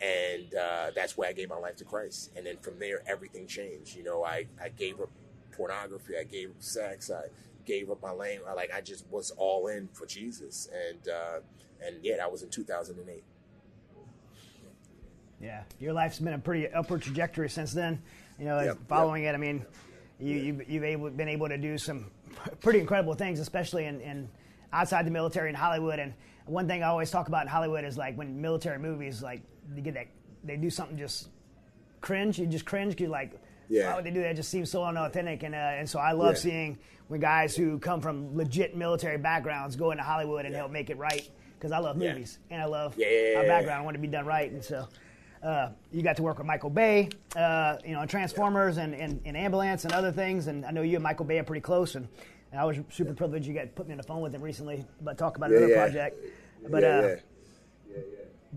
[0.00, 2.32] And uh, that's where I gave my life to Christ.
[2.36, 3.96] And then from there, everything changed.
[3.96, 5.10] You know, I, I gave up
[5.52, 7.28] pornography, I gave up sex, I
[7.64, 8.40] gave up my lane.
[8.56, 10.68] Like I just was all in for Jesus.
[10.88, 11.40] And, uh,
[11.86, 13.22] and yeah, that was in 2008.
[15.40, 18.02] Yeah, your life's been a pretty upward trajectory since then.
[18.38, 19.34] You know, yep, following yep.
[19.34, 19.66] it, I mean,
[20.18, 22.10] you, you've, you've able, been able to do some
[22.60, 24.28] pretty incredible things, especially in, in
[24.72, 25.98] outside the military in Hollywood.
[25.98, 26.14] And
[26.46, 29.80] one thing I always talk about in Hollywood is like when military movies, like they
[29.80, 30.06] get that,
[30.42, 31.28] they do something just
[32.00, 32.38] cringe.
[32.38, 33.00] You just cringe.
[33.00, 33.32] You like,
[33.68, 33.90] yeah.
[33.90, 34.30] why would they do that?
[34.30, 35.42] It just seems so unauthentic.
[35.42, 36.40] And uh, and so I love yeah.
[36.40, 40.60] seeing when guys who come from legit military backgrounds go into Hollywood and yeah.
[40.60, 43.80] help make it right because I love movies and I love yeah, our background.
[43.80, 44.86] I want to be done right, and so
[45.44, 49.36] uh, you got to work with Michael Bay, uh, you know, Transformers and, and, and,
[49.36, 50.46] Ambulance and other things.
[50.46, 52.08] And I know you and Michael Bay are pretty close, and,
[52.50, 54.84] and I was super privileged you got put me on the phone with him recently,
[55.02, 56.18] but talk about another project.
[56.70, 57.16] But uh,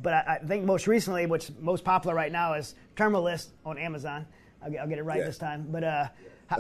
[0.02, 3.78] but I, I, think most recently, what's most popular right now is Terminal List on
[3.78, 4.26] Amazon.
[4.64, 5.68] I'll, I'll get it right this time.
[5.70, 6.08] But uh,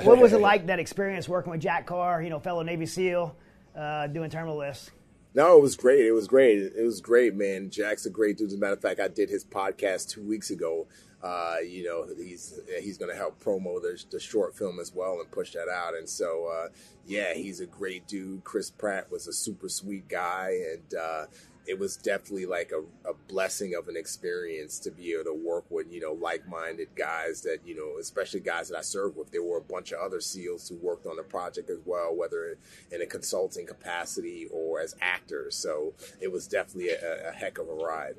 [0.03, 3.35] what was it like that experience working with Jack Carr, you know, fellow Navy SEAL?
[3.77, 4.91] uh, doing terminal list?
[5.33, 6.05] No, it was great.
[6.05, 6.57] It was great.
[6.57, 7.69] It was great, man.
[7.69, 8.47] Jack's a great dude.
[8.47, 10.87] As a matter of fact, I did his podcast two weeks ago.
[11.21, 15.19] Uh, you know, he's he's going to help promo the, the short film as well
[15.19, 15.95] and push that out.
[15.95, 16.69] And so, uh,
[17.05, 18.43] yeah, he's a great dude.
[18.43, 21.25] Chris Pratt was a super sweet guy, and uh,
[21.67, 25.65] it was definitely like a, a, blessing of an experience to be able to work
[25.69, 29.43] with you know like-minded guys that you know especially guys that i served with there
[29.43, 32.57] were a bunch of other seals who worked on the project as well whether
[32.91, 37.67] in a consulting capacity or as actors so it was definitely a, a heck of
[37.67, 38.15] a ride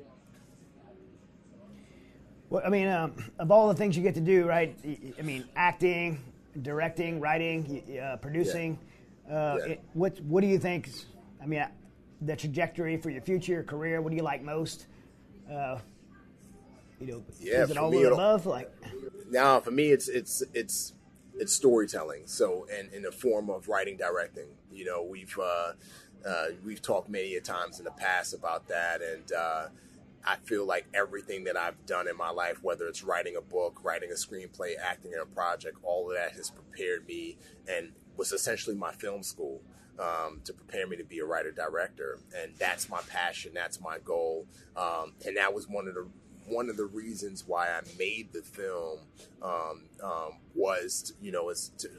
[2.49, 4.77] well i mean um, of all the things you get to do right
[5.17, 6.21] i mean acting
[6.61, 8.85] directing writing uh, producing yeah.
[9.29, 9.65] Uh, yeah.
[9.73, 10.89] It, what what do you think
[11.41, 11.65] i mean
[12.21, 14.01] the trajectory for your future career?
[14.01, 14.87] What do you like most?
[15.51, 15.79] Uh,
[16.99, 18.45] you know, yeah, is it all of the above?
[18.45, 18.71] Like,
[19.29, 20.93] now for me, it's it's it's
[21.35, 22.23] it's storytelling.
[22.25, 24.49] So, in in the form of writing, directing.
[24.71, 25.73] You know, we've uh,
[26.27, 29.67] uh, we've talked many a times in the past about that, and uh,
[30.25, 33.79] I feel like everything that I've done in my life, whether it's writing a book,
[33.83, 38.33] writing a screenplay, acting in a project, all of that has prepared me and was
[38.33, 39.61] essentially my film school
[39.99, 43.51] um, to prepare me to be a writer director, and that's my passion.
[43.53, 46.07] That's my goal, um, and that was one of the
[46.47, 48.99] one of the reasons why I made the film
[49.41, 51.89] um, um was you know is to,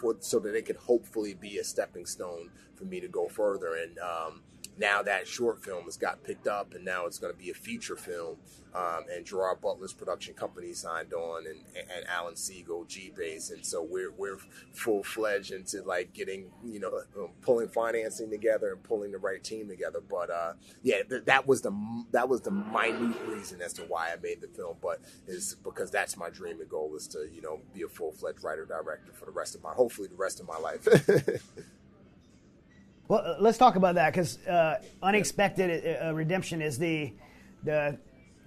[0.00, 3.74] for so that it could hopefully be a stepping stone for me to go further.
[3.76, 4.42] And um,
[4.78, 7.54] now that short film has got picked up and now it's going to be a
[7.54, 8.36] feature film.
[8.74, 13.66] Um, and Gerard Butler's production company signed on, and, and Alan Siegel, G Base, and
[13.66, 14.38] so we're we're
[14.72, 19.44] full fledged into like getting you know um, pulling financing together and pulling the right
[19.44, 20.00] team together.
[20.00, 21.72] But uh, yeah, th- that was the
[22.12, 24.78] that was the minute reason as to why I made the film.
[24.80, 28.12] But is because that's my dream and goal is to you know be a full
[28.12, 30.88] fledged writer director for the rest of my hopefully the rest of my life.
[33.12, 37.12] Well, uh, let's talk about that because uh, unexpected uh, redemption is the
[37.62, 37.98] the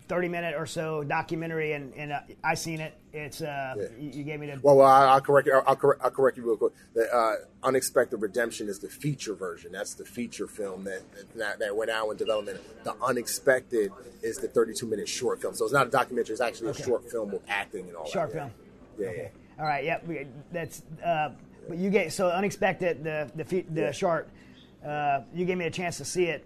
[0.08, 2.98] 30 minute or so documentary, and, and uh, I seen it.
[3.14, 3.86] It's uh, yeah.
[4.00, 4.78] you, you, gave me the well.
[4.78, 5.54] well I'll, correct you.
[5.68, 6.74] I'll, correct, I'll correct you real quick.
[6.96, 9.72] The uh, unexpected redemption is the feature version.
[9.72, 11.04] That's the feature film that
[11.36, 12.60] that, that went out in development.
[12.84, 13.92] The unexpected
[14.24, 15.54] is the 32 minute short film.
[15.54, 16.34] So it's not a documentary.
[16.34, 16.82] It's actually okay.
[16.82, 18.08] a short film with acting and all.
[18.08, 18.50] Short that.
[18.50, 18.52] film.
[18.98, 19.08] Yeah.
[19.10, 19.32] Okay.
[19.58, 19.62] yeah.
[19.62, 19.86] All right.
[19.86, 20.06] Yep.
[20.10, 20.82] Yeah, that's.
[21.70, 24.28] but you get so unexpected the the the short
[24.86, 26.46] uh, you gave me a chance to see it.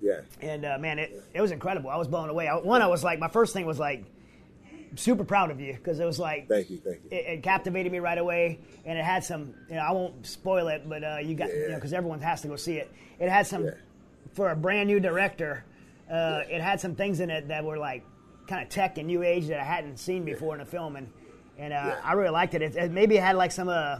[0.00, 0.20] Yeah.
[0.40, 1.90] And uh, man, it, it was incredible.
[1.90, 2.46] I was blown away.
[2.46, 4.04] I, one, I was like, my first thing was like,
[4.96, 7.10] super proud of you because it was like, thank you, thank you.
[7.10, 9.54] It, it, captivated me right away, and it had some.
[9.68, 11.54] You know, I won't spoil it, but uh, you got yeah.
[11.54, 12.92] you know because everyone has to go see it.
[13.18, 13.72] It had some yeah.
[14.32, 15.64] for a brand new director.
[16.08, 16.56] Uh, yeah.
[16.56, 18.04] It had some things in it that were like
[18.46, 21.10] kind of tech and new age that I hadn't seen before in a film, and
[21.58, 22.62] and uh, I really liked it.
[22.62, 22.76] it.
[22.76, 22.90] it.
[22.90, 23.98] Maybe it had like some uh,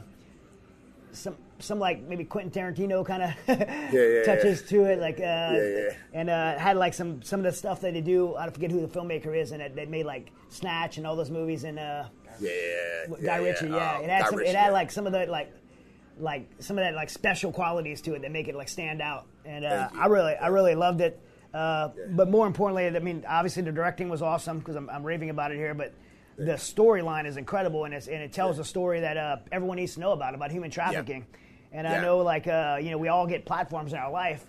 [1.13, 4.69] some some like maybe Quentin Tarantino kind of yeah, yeah, touches yeah.
[4.69, 8.01] to it, like uh, and uh, had like some some of the stuff that they
[8.01, 8.35] do.
[8.35, 11.17] I don't forget who the filmmaker is, and it, they made like Snatch and all
[11.17, 12.05] those movies and uh,
[12.41, 12.51] yeah,
[13.23, 13.69] Guy Ritchie.
[13.69, 14.37] Yeah, um, it had some.
[14.37, 15.53] Ritchie, it had like some of the like
[16.19, 19.27] like some of that like special qualities to it that make it like stand out.
[19.45, 21.21] And uh, I really I really loved it.
[21.53, 25.31] Uh, but more importantly, I mean, obviously the directing was awesome because I'm, I'm raving
[25.31, 25.95] about it here, but
[26.37, 28.63] the storyline is incredible and, and it tells yeah.
[28.63, 31.27] a story that uh, everyone needs to know about about human trafficking.
[31.31, 31.39] Yeah.
[31.75, 31.99] And yeah.
[31.99, 34.47] I know, like, uh, you know, we all get platforms in our life.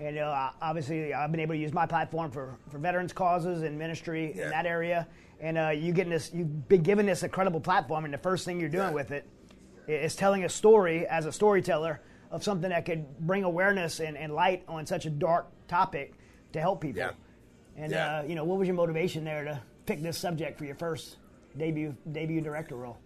[0.00, 3.76] And uh, obviously, I've been able to use my platform for, for veterans causes and
[3.76, 4.44] ministry yeah.
[4.44, 5.08] in that area.
[5.40, 8.60] And uh, you getting this, you've been given this incredible platform, and the first thing
[8.60, 8.92] you're doing yeah.
[8.92, 9.28] with it
[9.88, 14.32] is telling a story as a storyteller of something that could bring awareness and, and
[14.32, 16.14] light on such a dark topic
[16.52, 17.00] to help people.
[17.00, 17.10] Yeah.
[17.76, 20.74] And uh, you know, what was your motivation there to pick this subject for your
[20.74, 21.16] first
[21.56, 22.98] debut debut director role?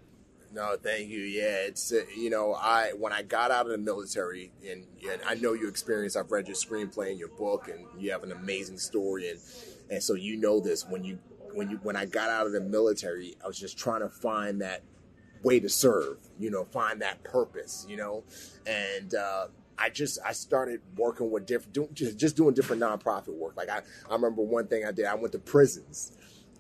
[0.55, 1.21] No, thank you.
[1.21, 5.23] Yeah, it's uh, you know I when I got out of the military and, and
[5.27, 6.15] I know your experience.
[6.15, 9.41] I've read your screenplay and your book, and you have an amazing story, and
[9.91, 11.19] and so you know this when you
[11.55, 14.61] when you when I got out of the military, I was just trying to find
[14.61, 14.83] that
[15.43, 16.19] way to serve.
[16.39, 17.87] You know, find that purpose.
[17.89, 18.25] You know,
[18.67, 19.15] and.
[19.15, 19.47] Uh,
[19.79, 23.57] I just I started working with different, do, just, just doing different nonprofit work.
[23.57, 25.07] Like I, I remember one thing I did.
[25.07, 26.13] I went to prisons,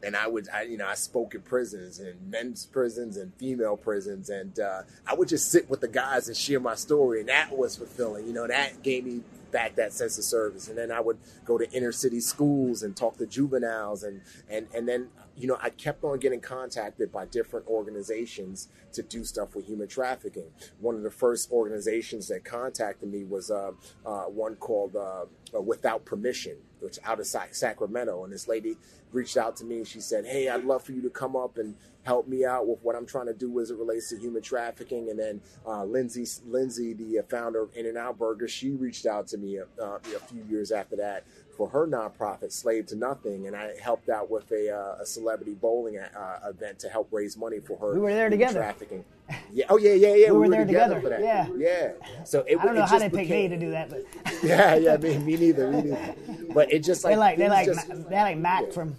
[0.02, 3.76] and I would, I, you know, I spoke in prisons and men's prisons and female
[3.76, 7.28] prisons, and uh, I would just sit with the guys and share my story, and
[7.28, 8.26] that was fulfilling.
[8.26, 10.66] You know, that gave me back that sense of service.
[10.66, 14.66] And then I would go to inner city schools and talk to juveniles, and and
[14.74, 19.54] and then you know I kept on getting contacted by different organizations to do stuff
[19.54, 20.50] with human trafficking.
[20.80, 23.72] One of the first organizations that contacted me was uh,
[24.04, 25.26] uh, one called uh,
[25.60, 28.24] Without Permission which out of Sacramento.
[28.24, 28.76] And this lady
[29.12, 31.58] reached out to me and she said, "Hey, I'd love for you to come up
[31.58, 34.42] and help me out with what I'm trying to do as it relates to human
[34.42, 39.38] trafficking." And then uh, Lynsi, Lynsi, the founder of In-N-Out Burger, she reached out to
[39.38, 41.24] me a, uh, a few years after that
[41.56, 45.54] for her nonprofit, Slave to Nothing, and I helped out with a, uh, a celebrity
[45.54, 47.94] bowling uh, event to help raise money for her.
[47.94, 48.60] We were there together.
[48.60, 49.04] Trafficking.
[49.52, 49.66] Yeah.
[49.68, 50.30] Oh yeah, yeah, yeah.
[50.30, 50.96] We, we were, there together.
[50.96, 51.20] together.
[51.20, 51.48] Yeah.
[51.56, 52.24] Yeah.
[52.24, 54.04] So it, I don't know how they picked me to do that, but
[54.42, 56.14] yeah, yeah, me, me neither, me neither.
[56.54, 58.72] But it just like they like they like just, they like Mac yeah.
[58.72, 58.96] from.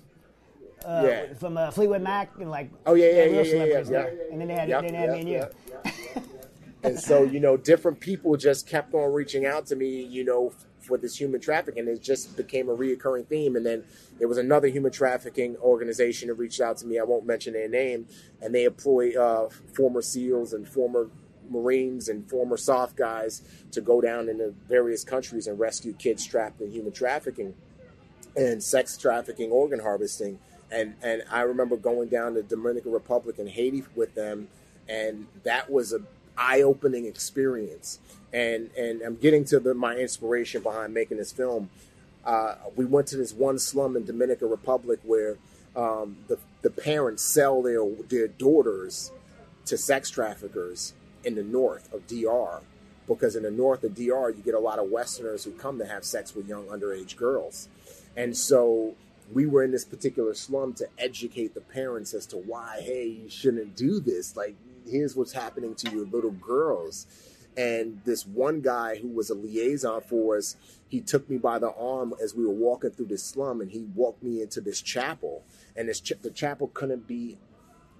[0.85, 1.33] Uh, yeah.
[1.35, 4.49] From uh, Fleetwood Mac and like oh yeah yeah yeah yeah, yeah, yeah, and then
[4.49, 5.35] they had yep, then they had yep, me and you.
[5.35, 5.55] Yep.
[6.83, 10.51] and so you know different people just kept on reaching out to me you know
[10.83, 11.87] for this human trafficking.
[11.87, 13.55] It just became a reoccurring theme.
[13.55, 13.83] And then
[14.19, 16.99] there was another human trafficking organization that reached out to me.
[16.99, 18.07] I won't mention their name,
[18.41, 21.09] and they employ uh, former SEALs and former
[21.49, 23.41] Marines and former soft guys
[23.71, 27.53] to go down into various countries and rescue kids trapped in human trafficking
[28.35, 30.39] and sex trafficking, organ harvesting.
[30.71, 34.47] And and I remember going down to Dominican Republic and Haiti with them,
[34.87, 35.99] and that was a
[36.35, 37.99] eye-opening experience
[38.33, 41.69] and and I'm getting to the, my inspiration behind making this film.
[42.25, 45.37] Uh, we went to this one slum in Dominican Republic where
[45.75, 49.11] um, the the parents sell their their daughters
[49.65, 50.93] to sex traffickers
[51.23, 52.61] in the north of DR
[53.07, 55.85] because in the north of DR you get a lot of Westerners who come to
[55.85, 57.69] have sex with young underage girls,
[58.17, 58.95] and so
[59.31, 63.29] we were in this particular slum to educate the parents as to why hey you
[63.29, 64.35] shouldn't do this.
[64.35, 64.55] Like
[64.89, 67.05] here's what's happening to your little girls
[67.55, 70.55] and this one guy who was a liaison for us,
[70.87, 73.81] he took me by the arm as we were walking through this slum, and he
[73.95, 75.43] walked me into this chapel.
[75.75, 77.37] And this ch- the chapel couldn't be,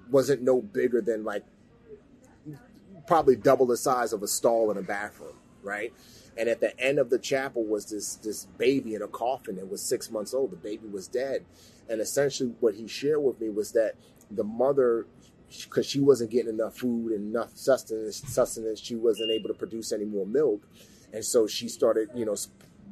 [0.09, 1.43] wasn't no bigger than like
[3.07, 5.93] probably double the size of a stall in a bathroom, right?
[6.37, 9.69] And at the end of the chapel was this this baby in a coffin that
[9.69, 10.51] was six months old.
[10.51, 11.45] The baby was dead,
[11.89, 13.93] and essentially what he shared with me was that
[14.31, 15.05] the mother
[15.61, 19.91] because she wasn't getting enough food and enough sustenance, sustenance, she wasn't able to produce
[19.91, 20.67] any more milk,
[21.13, 22.35] and so she started, you know,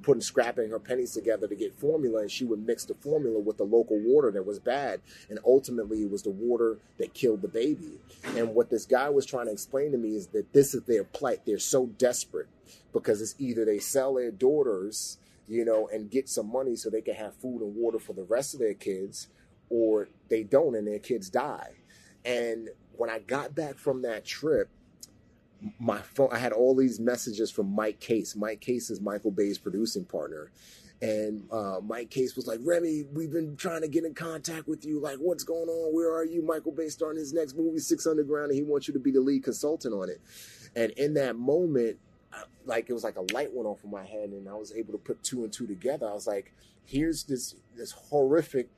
[0.02, 3.58] putting scrapping her pennies together to get formula, and she would mix the formula with
[3.58, 7.48] the local water that was bad, and ultimately it was the water that killed the
[7.48, 8.00] baby.
[8.36, 11.04] And what this guy was trying to explain to me is that this is their
[11.04, 11.46] plight.
[11.46, 12.48] They're so desperate
[12.94, 17.02] because it's either they sell their daughters, you know, and get some money so they
[17.02, 19.28] can have food and water for the rest of their kids,
[19.70, 21.72] or they don't and their kids die
[22.26, 24.70] and when I got back from that trip,
[25.80, 28.36] my phone, I had all these messages from Mike Case.
[28.36, 30.52] Mike Case is Michael Bay's producing partner.
[31.02, 34.86] And uh, Mike Case was like, Remi, we've been trying to get in contact with
[34.86, 35.00] you.
[35.00, 35.96] Like, what's going on?
[35.96, 36.44] Where are you?
[36.44, 39.22] Michael Bay starting his next movie, Six Underground, and he wants you to be the
[39.22, 40.22] lead consultant on it.
[40.76, 41.98] And in that moment,
[42.66, 44.94] like it was like a light went off in my head, and I was able
[44.94, 46.08] to put two and two together.
[46.08, 46.54] I was like,
[46.86, 48.70] here's this this horrific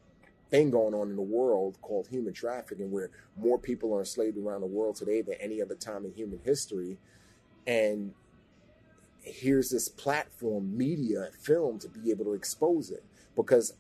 [0.54, 4.62] thing going on in the world called human trafficking, where more people are enslaved around
[4.62, 7.00] the world today than any other time in human history.
[7.66, 8.14] And
[9.22, 13.04] here's this platform, media, film to be able to expose it.
[13.36, 13.74] Because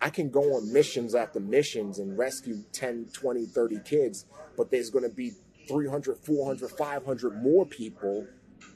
[0.00, 4.90] I can go on missions after missions and rescue 10, 20, 30 kids, but there's
[4.90, 5.30] going to be
[5.68, 8.26] 300, 400, 500 more people,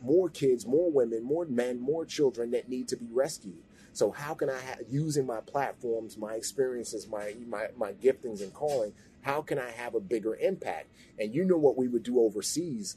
[0.01, 3.59] more kids, more women, more men, more children that need to be rescued.
[4.01, 8.51] So how can I, ha- using my platforms, my experiences, my, my my giftings and
[8.55, 10.87] calling, how can I have a bigger impact?
[11.19, 12.97] And you know what we would do overseas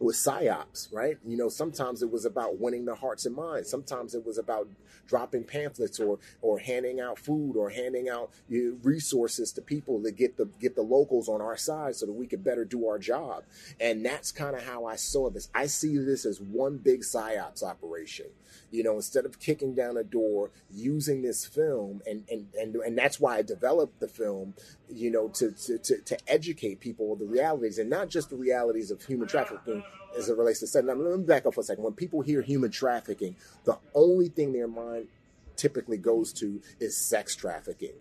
[0.00, 1.18] with psyops, right?
[1.26, 3.68] You know, sometimes it was about winning the hearts and minds.
[3.70, 4.66] Sometimes it was about
[5.06, 10.02] dropping pamphlets or or handing out food or handing out you know, resources to people
[10.02, 12.88] to get the get the locals on our side so that we could better do
[12.88, 13.44] our job.
[13.78, 15.50] And that's kind of how I saw this.
[15.54, 18.26] I see this as one big psyops operation.
[18.70, 22.96] You know, instead of kicking down a door, using this film, and and and, and
[22.96, 24.54] that's why I developed the film.
[24.88, 28.36] You know, to to to, to educate people of the realities, and not just the
[28.36, 29.82] realities of human trafficking
[30.16, 30.84] as it relates to sex.
[30.84, 31.84] Now, let me back up for a second.
[31.84, 35.08] When people hear human trafficking, the only thing their mind
[35.56, 37.94] typically goes to is sex trafficking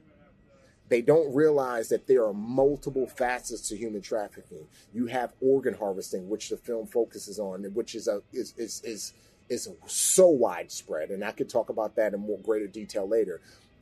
[0.90, 4.68] they don't realize that there are multiple facets to human trafficking.
[4.94, 9.14] You have organ harvesting, which the film focuses on, which is a is is is
[9.50, 13.40] is so widespread, and I could talk about that in more greater detail later.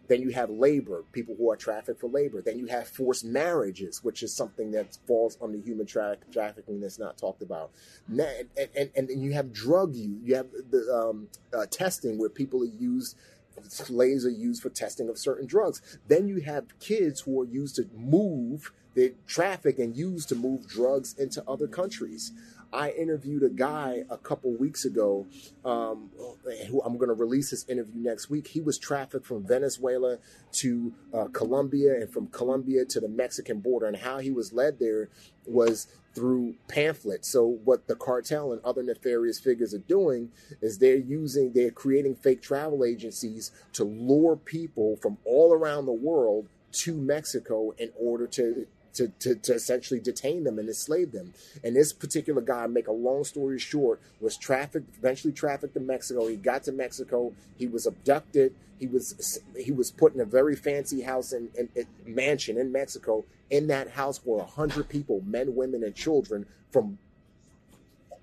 [0.07, 2.41] Then you have labor, people who are trafficked for labor.
[2.41, 6.99] Then you have forced marriages, which is something that falls under human tra- trafficking that's
[6.99, 7.71] not talked about.
[8.07, 10.21] And, and, and, you have drug use.
[10.23, 13.17] You have the um, uh, testing where people are used
[13.63, 15.81] slaves are used for testing of certain drugs.
[16.07, 20.67] Then you have kids who are used to move, they traffic and use to move
[20.67, 22.31] drugs into other countries.
[22.73, 25.25] I interviewed a guy a couple weeks ago
[25.63, 26.09] um,
[26.69, 28.47] who I'm going to release his interview next week.
[28.47, 30.17] He was trafficked from Venezuela
[30.53, 34.79] to uh, Colombia and from Colombia to the Mexican border, and how he was led
[34.79, 35.09] there
[35.45, 37.29] was through pamphlets.
[37.29, 42.15] So what the cartel and other nefarious figures are doing is they're using, they're creating
[42.15, 48.27] fake travel agencies to lure people from all around the world to Mexico in order
[48.27, 51.33] to to, to, to, essentially detain them and enslave them.
[51.63, 56.27] And this particular guy, make a long story short, was trafficked, eventually trafficked to Mexico.
[56.27, 57.33] He got to Mexico.
[57.57, 58.55] He was abducted.
[58.79, 61.49] He was he was put in a very fancy house and
[62.05, 63.25] mansion in Mexico.
[63.49, 66.99] In that house were a hundred people, men, women, and children from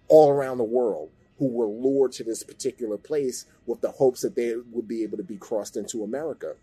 [0.09, 4.37] all around the world who were lured to this particular place with the hopes that
[4.37, 6.55] they would be able to be crossed into America.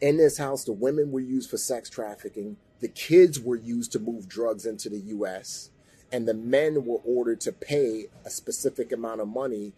[0.00, 3.98] In this house, the women were used for sex trafficking, the kids were used to
[3.98, 5.70] move drugs into the US,
[6.12, 9.72] and the men were ordered to pay a specific amount of money.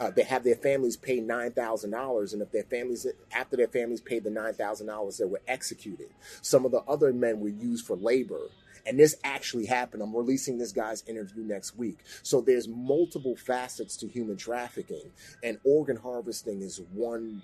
[0.00, 3.68] Uh, they have their families pay nine thousand dollars, and if their families, after their
[3.68, 6.08] families paid the nine thousand dollars, they were executed.
[6.42, 8.50] Some of the other men were used for labor,
[8.86, 10.02] and this actually happened.
[10.02, 11.98] I'm releasing this guy's interview next week.
[12.22, 15.10] So there's multiple facets to human trafficking,
[15.42, 17.42] and organ harvesting is one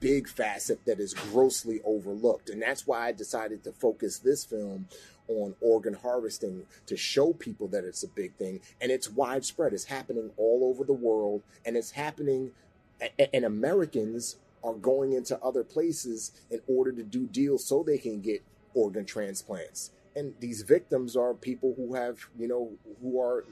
[0.00, 2.50] big facet that is grossly overlooked.
[2.50, 4.88] And that's why I decided to focus this film
[5.28, 9.72] on organ harvesting to show people that it's a big thing and it's widespread.
[9.72, 12.50] It's happening all over the world and it's happening
[13.32, 18.20] and Americans are going into other places in order to do deals so they can
[18.20, 18.42] get
[18.74, 19.90] organ transplants.
[20.16, 22.70] And these victims are people who have, you know,
[23.02, 23.44] who are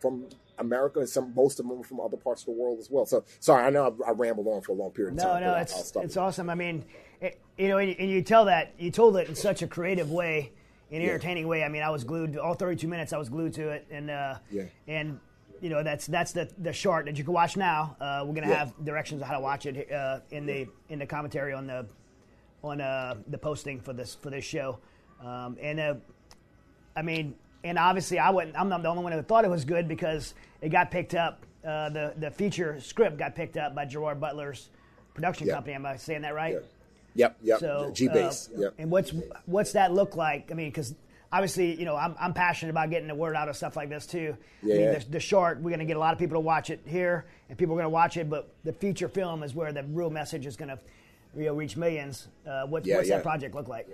[0.00, 0.26] from
[0.60, 3.06] America and some most of them from other parts of the world as well.
[3.06, 5.40] So sorry, I know I, I rambled on for a long period of no, time.
[5.42, 6.48] No, no, it's it's awesome.
[6.50, 6.84] I mean,
[7.20, 10.10] it, you know, and, and, you tell that you told it in such a creative
[10.10, 10.52] way,
[10.90, 11.50] an entertaining yeah.
[11.50, 11.64] way.
[11.64, 13.12] I mean, I was glued all 32 minutes.
[13.12, 15.18] I was glued to it, and uh, yeah, and
[15.60, 17.96] you know that's that's the the short that you can watch now.
[18.00, 18.58] Uh, we're gonna yeah.
[18.58, 21.86] have directions on how to watch it uh, in the in the commentary on the
[22.62, 24.78] on uh, the posting for this for this show,
[25.24, 25.94] um, and uh,
[26.96, 27.34] I mean
[27.64, 28.56] and obviously I wouldn't.
[28.58, 31.44] I'm not the only one who thought it was good because it got picked up.
[31.64, 34.70] Uh, the the feature script got picked up by Gerard Butler's
[35.14, 35.56] production yep.
[35.56, 35.74] company.
[35.74, 36.56] Am I saying that right?
[37.14, 37.36] Yep.
[37.42, 37.60] Yep.
[37.60, 38.48] So G base.
[38.54, 38.74] Uh, yep.
[38.78, 39.12] And what's
[39.46, 40.50] what's that look like?
[40.50, 40.94] I mean, because
[41.32, 44.06] obviously, you know, I'm, I'm passionate about getting the word out of stuff like this
[44.06, 44.36] too.
[44.62, 44.74] Yeah.
[44.74, 46.70] I mean, the, the short, we're going to get a lot of people to watch
[46.70, 48.28] it here, and people are going to watch it.
[48.28, 50.78] But the feature film is where the real message is going to,
[51.36, 52.28] you know, reach millions.
[52.46, 53.16] Uh, what, yeah, what's yeah.
[53.16, 53.88] that project look like?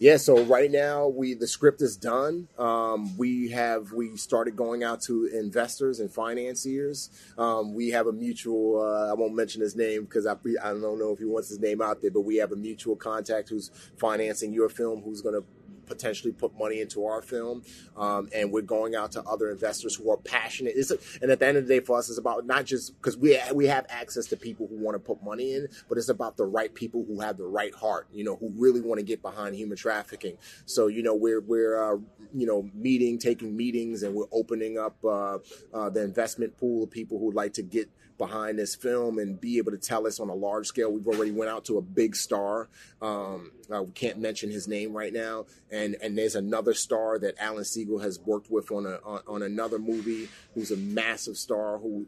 [0.00, 2.48] Yeah, so right now we the script is done.
[2.58, 7.10] Um, we have we started going out to investors and financiers.
[7.36, 8.80] Um, we have a mutual.
[8.80, 10.32] Uh, I won't mention his name because I
[10.64, 12.96] I don't know if he wants his name out there, but we have a mutual
[12.96, 15.44] contact who's financing your film, who's going to
[15.90, 17.62] potentially put money into our film.
[17.96, 20.74] Um, and we're going out to other investors who are passionate.
[20.76, 23.16] A, and at the end of the day, for us, it's about not just because
[23.16, 26.36] we we have access to people who want to put money in, but it's about
[26.36, 28.08] the right people who have the right heart.
[28.12, 30.38] You know, who really want to get behind human trafficking.
[30.64, 31.98] So you know, we're we're uh,
[32.32, 35.38] you know meeting, taking meetings, and we're opening up uh,
[35.74, 39.40] uh, the investment pool of people who would like to get behind this film and
[39.40, 40.92] be able to tell us on a large scale.
[40.92, 42.68] We've already went out to a big star.
[43.00, 47.34] Um, uh, we can't mention his name right now, and and there's another star that
[47.40, 51.78] Alan Siegel has worked with on a on, on another movie, who's a massive star
[51.78, 52.06] who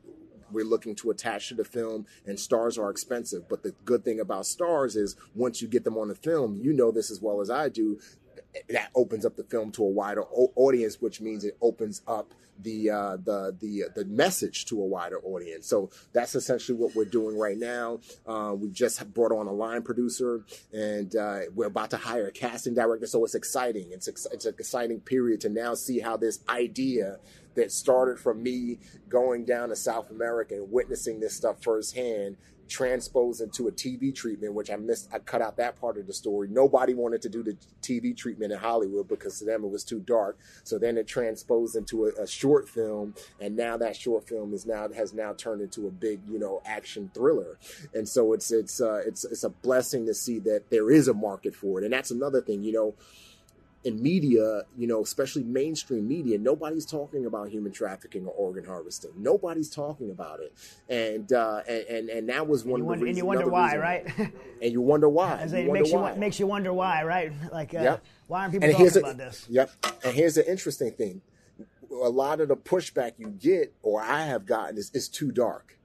[0.53, 4.21] we're looking to attach to the film and stars are expensive but the good thing
[4.21, 7.41] about stars is once you get them on the film you know this as well
[7.41, 7.99] as i do
[8.69, 10.25] that opens up the film to a wider
[10.57, 15.21] audience which means it opens up the uh, the the the message to a wider
[15.25, 15.67] audience.
[15.67, 18.01] So that's essentially what we're doing right now.
[18.27, 22.33] Uh, we just brought on a line producer, and uh, we're about to hire a
[22.33, 23.07] casting director.
[23.07, 23.89] So it's exciting.
[23.91, 27.19] It's it's an exciting period to now see how this idea
[27.55, 28.79] that started from me
[29.09, 32.37] going down to South America and witnessing this stuff firsthand
[32.73, 35.09] transposed into a TV treatment, which I missed.
[35.13, 36.49] I cut out that part of the story.
[36.51, 40.01] Nobody wanted to do the TV treatment in Hollywood because to them it was too
[40.01, 40.39] dark.
[40.65, 44.65] So then it transposed into a, a short film, and now that short film is
[44.67, 47.59] now has now turned into a big, you know, action thriller.
[47.93, 51.15] And so it's it's uh, it's it's a blessing to see that there is a
[51.15, 51.85] market for it.
[51.85, 52.95] And that's another thing, you know
[53.85, 59.11] in media, you know, especially mainstream media, nobody's talking about human trafficking or organ harvesting.
[59.17, 60.53] Nobody's talking about it,
[60.89, 63.09] and uh, and, and and that was one and of the reasons.
[63.09, 64.07] And you wonder why, right?
[64.63, 65.47] and you wonder why.
[65.53, 66.13] You it makes why.
[66.13, 67.33] you makes you wonder why, right?
[67.53, 68.05] Like, uh, yep.
[68.27, 69.47] why aren't people and talking a, about this?
[69.51, 69.71] Yep.
[70.05, 71.21] And here's the interesting thing:
[71.91, 75.79] a lot of the pushback you get, or I have gotten, is it's too dark.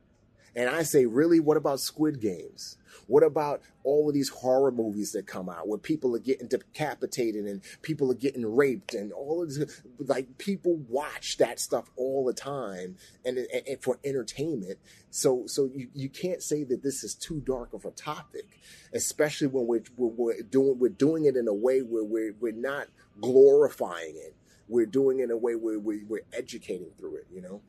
[0.56, 2.77] And I say, really, what about Squid Games?
[3.08, 7.46] What about all of these horror movies that come out where people are getting decapitated
[7.46, 9.82] and people are getting raped and all of this?
[10.00, 14.80] Like people watch that stuff all the time and, and, and for entertainment.
[15.10, 18.60] So so you, you can't say that this is too dark of a topic,
[18.94, 22.88] especially when we're, we're doing we're doing it in a way where we're we're not
[23.22, 24.36] glorifying it.
[24.68, 27.28] We're doing it in a way where we, we're educating through it.
[27.32, 27.62] You know.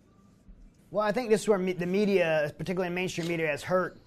[0.91, 3.99] Well, I think this is where me, the media, particularly mainstream media, has hurt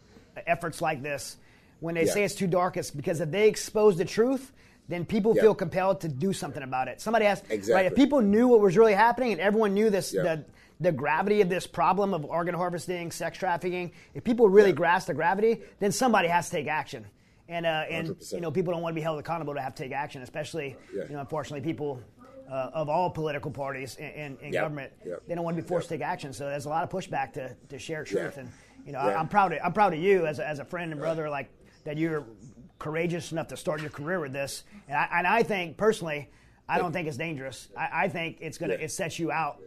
[0.47, 1.37] efforts like this.
[1.79, 2.13] When they Yeah.
[2.13, 4.51] say it's too dark, it's because if they expose the truth,
[4.87, 7.01] then people feel compelled to do something about it.
[7.01, 7.85] Somebody has right.
[7.85, 10.43] If people knew what was really happening and everyone knew this, the
[10.79, 14.75] the gravity of this problem of organ harvesting, sex trafficking, if people really Yeah.
[14.75, 17.05] grasp the gravity, then somebody has to take action.
[17.47, 18.33] And uh, and 100%.
[18.33, 20.75] you know people don't want to be held accountable to have to take action, especially
[20.95, 21.03] Yeah.
[21.03, 21.99] you know unfortunately people
[22.49, 24.63] uh, of all political parties and, and, and Yep.
[24.63, 25.23] government Yep.
[25.27, 25.99] they don't want to be forced Yep.
[25.99, 26.33] to take action.
[26.33, 28.33] So there's a lot of pushback to, to share truth.
[28.35, 28.41] Yeah.
[28.41, 28.51] And
[28.85, 29.19] you know, I, Yeah.
[29.19, 31.49] I'm proud of I'm proud of you as a, as a friend and brother, like
[31.83, 32.25] that you're
[32.79, 34.63] courageous enough to start your career with this.
[34.87, 36.29] And I, and I think personally,
[36.67, 37.69] I don't think it's dangerous.
[37.77, 38.85] I, I think it's gonna Yeah.
[38.85, 39.59] it sets you out.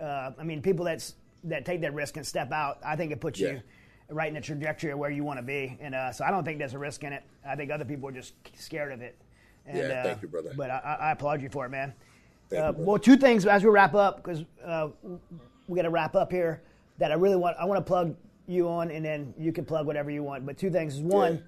[0.00, 1.14] Uh, I mean, people that's
[1.44, 3.52] that take that risk and step out, I think it puts Yeah.
[3.52, 3.60] you
[4.08, 5.76] right in the trajectory of where you want to be.
[5.80, 7.22] And uh, so I don't think there's a risk in it.
[7.46, 9.16] I think other people are just scared of it.
[9.66, 10.52] And, Yeah, uh, thank you, brother.
[10.56, 11.94] But I, I I applaud you for it, man.
[12.52, 14.88] Uh, you, well, two things as we wrap up because uh,
[15.68, 16.62] we got to wrap up here.
[16.98, 17.56] That I really want.
[17.58, 18.14] I want to plug
[18.46, 20.44] you on, and then you can plug whatever you want.
[20.46, 21.42] But two things is one,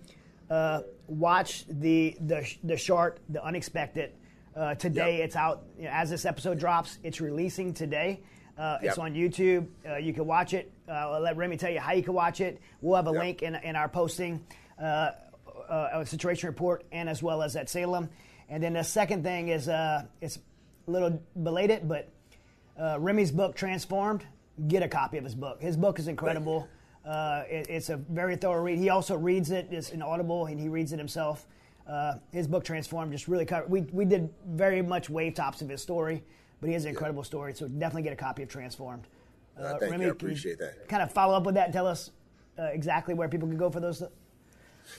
[0.51, 4.13] uh, watch the the the short, the unexpected.
[4.57, 5.25] Uh, today Yep.
[5.25, 5.65] it's out.
[5.77, 8.21] You know, as this episode drops, it's releasing today.
[8.57, 9.05] Uh, It's Yep.
[9.05, 9.67] on YouTube.
[9.85, 10.71] Uh, you can watch it.
[10.89, 12.61] Uh, I'll let Remi tell you how you can watch it.
[12.81, 13.21] We'll have a Yep.
[13.21, 14.45] link in, in our posting,
[14.81, 15.11] uh,
[15.69, 18.09] uh, a situation report, and as well as at Salem.
[18.49, 20.39] And then the second thing is uh, it's
[20.87, 22.11] a little belated, but
[22.79, 24.25] uh, Remi's book, Transformed,
[24.69, 25.61] get a copy of his book.
[25.61, 26.69] His book is incredible.
[27.07, 28.79] Uh, it, it's a very thorough read.
[28.79, 29.69] He also reads it.
[29.71, 31.47] It's an Audible, and he reads it himself.
[31.87, 33.71] Uh, his book, Transformed, just really covered.
[33.71, 36.23] We, we did very much wave tops of his story,
[36.61, 37.55] but he has an incredible story.
[37.55, 39.07] So definitely get a copy of Transformed.
[39.59, 40.07] Uh, thank you.
[40.07, 40.89] I appreciate that.
[40.89, 42.11] Kind of follow up with that and tell us
[42.59, 44.03] uh, exactly where people can go for those.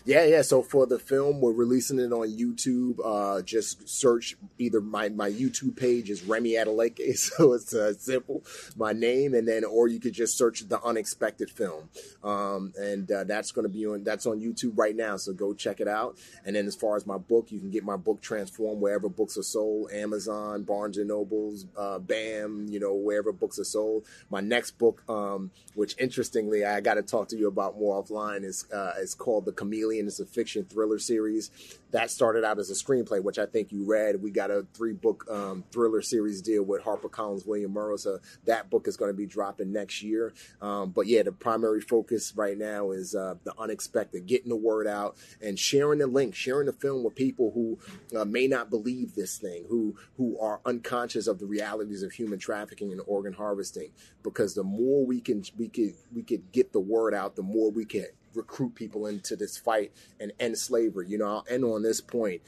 [0.06, 0.42] Yeah, yeah.
[0.42, 3.00] So for the film, we're releasing it on YouTube.
[3.04, 8.44] Uh, just search either my, my YouTube page is Remi Adeleke, so it's uh, simple,
[8.76, 11.90] my name, and then or you could just search the Unexpected Film,
[12.24, 15.18] um, and uh, that's going to be on that's on YouTube right now.
[15.18, 16.18] So go check it out.
[16.46, 19.38] And then as far as my book, you can get my book Transform wherever books
[19.38, 24.06] are sold, Amazon, Barnes and Nobles, uh, Bam, you know wherever books are sold.
[24.30, 28.44] My next book, um, which interestingly I got to talk to you about more offline,
[28.44, 30.08] is uh, is called The Chameleon.
[30.08, 31.52] It's a fiction thriller series
[31.92, 34.22] that started out as a screenplay, which I think you read.
[34.22, 37.96] We got a three book um, thriller series deal with HarperCollins, William Morrow.
[37.96, 40.34] So that book is going to be dropping next year.
[40.62, 44.88] Um, but yeah, the primary focus right now is uh, the unexpected, getting the word
[44.88, 47.80] out and sharing the link, sharing the film with people who
[48.18, 52.40] uh, may not believe this thing, who who are unconscious of the realities of human
[52.40, 53.92] trafficking and organ harvesting.
[54.24, 57.72] Because the more we can we could we could get the word out, the more
[57.72, 61.08] we can recruit people into this fight and end slavery.
[61.08, 62.42] You know, I'll end on this point.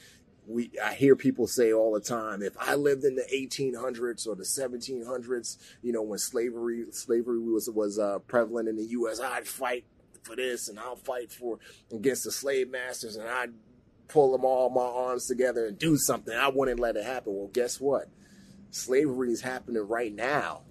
[0.46, 4.34] We, I hear people say all the time, if I lived in the 1800s or
[4.34, 9.46] the 1700s, you know, when slavery slavery was was uh, prevalent in the U.S., I'd
[9.46, 9.84] fight
[10.22, 11.58] for this and I'll fight for
[11.92, 13.52] against the slave masters and I'd
[14.08, 16.34] pull them all my arms together and do something.
[16.34, 17.34] I wouldn't let it happen.
[17.34, 18.08] Well, guess what?
[18.70, 20.62] Slavery is happening right now.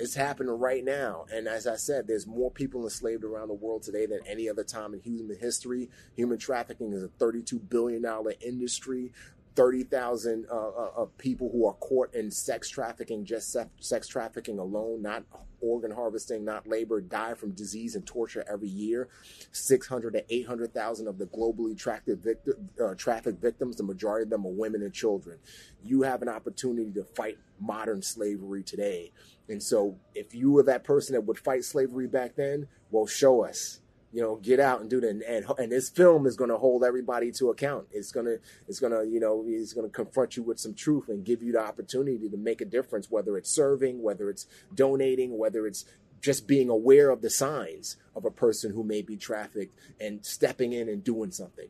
[0.00, 1.26] It's happening right now.
[1.32, 4.64] And as I said, there's more people enslaved around the world today than any other
[4.64, 5.90] time in human history.
[6.14, 8.04] Human trafficking is a $32 billion
[8.40, 9.12] industry.
[9.58, 15.02] 30,000 uh, uh, people who are caught in sex trafficking, just se- sex trafficking alone,
[15.02, 15.24] not
[15.60, 19.08] organ harvesting, not labor, die from disease and torture every year.
[19.50, 21.76] 600 to 800,000 of the globally
[22.22, 25.40] victim, uh, trafficked victims, the majority of them are women and children.
[25.82, 29.10] You have an opportunity to fight modern slavery today.
[29.48, 33.44] And so if you were that person that would fight slavery back then, well, show
[33.44, 33.80] us
[34.12, 35.08] you know, get out and do that.
[35.08, 37.86] And, and, and this film is going to hold everybody to account.
[37.90, 40.74] It's going to, it's going to, you know, it's going to confront you with some
[40.74, 44.46] truth and give you the opportunity to make a difference, whether it's serving, whether it's
[44.74, 45.84] donating, whether it's
[46.20, 50.72] just being aware of the signs of a person who may be trafficked and stepping
[50.72, 51.68] in and doing something.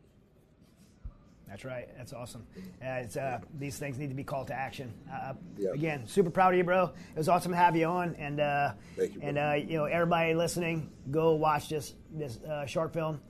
[1.49, 1.89] That's right.
[1.97, 2.47] That's awesome.
[2.57, 4.93] Uh, it's, uh, these things need to be called to action.
[5.13, 5.71] Uh, Yeah.
[5.73, 6.85] Again, super proud of you, bro.
[7.15, 9.85] It was awesome to have you on, and uh, Thank you, and uh, you know
[9.87, 13.21] everybody listening, go watch this this uh, short film,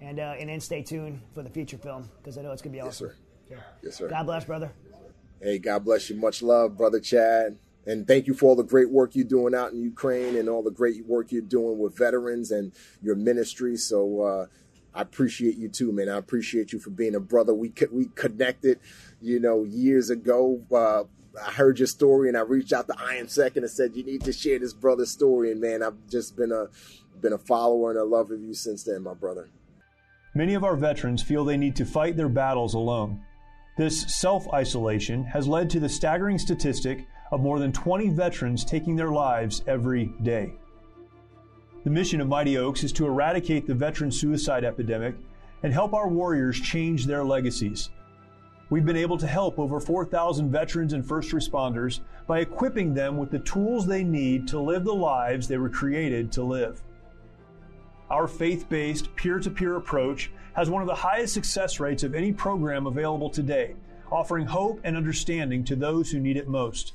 [0.00, 2.74] and uh, and then stay tuned for the feature film because I know it's gonna
[2.74, 3.10] be awesome.
[3.48, 3.64] Yes, sir.
[3.82, 4.08] Yes, sir.
[4.08, 4.72] God bless, brother.
[5.40, 6.16] Hey, God bless you.
[6.16, 7.56] Much love, brother Chad.
[7.86, 10.62] and thank you for all the great work you're doing out in Ukraine and all
[10.64, 13.76] the great work you're doing with veterans and your ministry.
[13.76, 14.46] So uh,
[14.94, 16.08] I appreciate you too, man.
[16.08, 17.54] I appreciate you for being a brother.
[17.54, 18.80] We we connected,
[19.20, 20.60] you know, years ago.
[20.72, 21.04] Uh,
[21.44, 24.24] I heard your story and I reached out to Iron Second and said you need
[24.24, 25.52] to share this brother's story.
[25.52, 26.66] And man, I've just been a
[27.20, 29.48] been a follower and a lover of you since then, my brother.
[30.34, 33.22] Many of our veterans feel they need to fight their battles alone.
[33.76, 38.96] This self isolation has led to the staggering statistic of more than 20 veterans taking
[38.96, 40.54] their lives every day.
[41.84, 45.14] The mission of Mighty Oaks is to eradicate the veteran suicide epidemic
[45.62, 47.90] and help our warriors change their legacies.
[48.68, 53.30] We've been able to help over 4,000 veterans and first responders by equipping them with
[53.30, 56.82] the tools they need to live the lives they were created to live.
[58.10, 62.14] Our faith based, peer to peer approach has one of the highest success rates of
[62.14, 63.76] any program available today,
[64.10, 66.94] offering hope and understanding to those who need it most.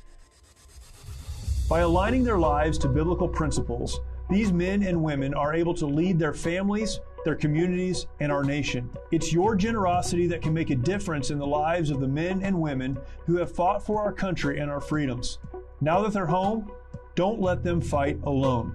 [1.70, 3.98] By aligning their lives to biblical principles,
[4.34, 8.90] these men and women are able to lead their families, their communities, and our nation.
[9.12, 12.60] It's your generosity that can make a difference in the lives of the men and
[12.60, 15.38] women who have fought for our country and our freedoms.
[15.80, 16.70] Now that they're home,
[17.14, 18.74] don't let them fight alone.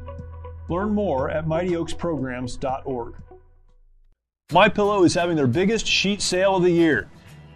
[0.69, 3.15] Learn more at mightyoaksprograms.org.
[4.51, 7.09] My Pillow is having their biggest sheet sale of the year.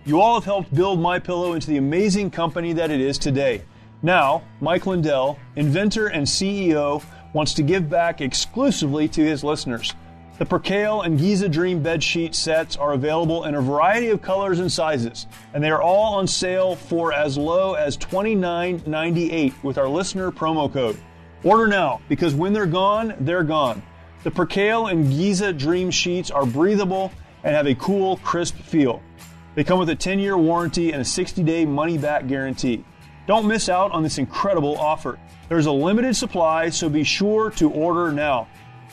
[0.05, 3.63] You all have helped build My Pillow into the amazing company that it is today.
[4.01, 7.01] Now, Mike Lindell, inventor and CEO,
[7.33, 9.93] wants to give back exclusively to his listeners.
[10.39, 14.59] The Percale and Giza Dream bed sheet sets are available in a variety of colors
[14.59, 19.87] and sizes, and they are all on sale for as low as $29.98 with our
[19.87, 20.97] listener promo code.
[21.43, 23.83] Order now because when they're gone, they're gone.
[24.23, 27.11] The Percale and Giza Dream sheets are breathable
[27.43, 29.03] and have a cool, crisp feel.
[29.55, 32.83] They come with a 10 year warranty and a 60 day money back guarantee.
[33.27, 35.19] Don't miss out on this incredible offer.
[35.53, 38.47] There's a limited supply, so be sure to order now.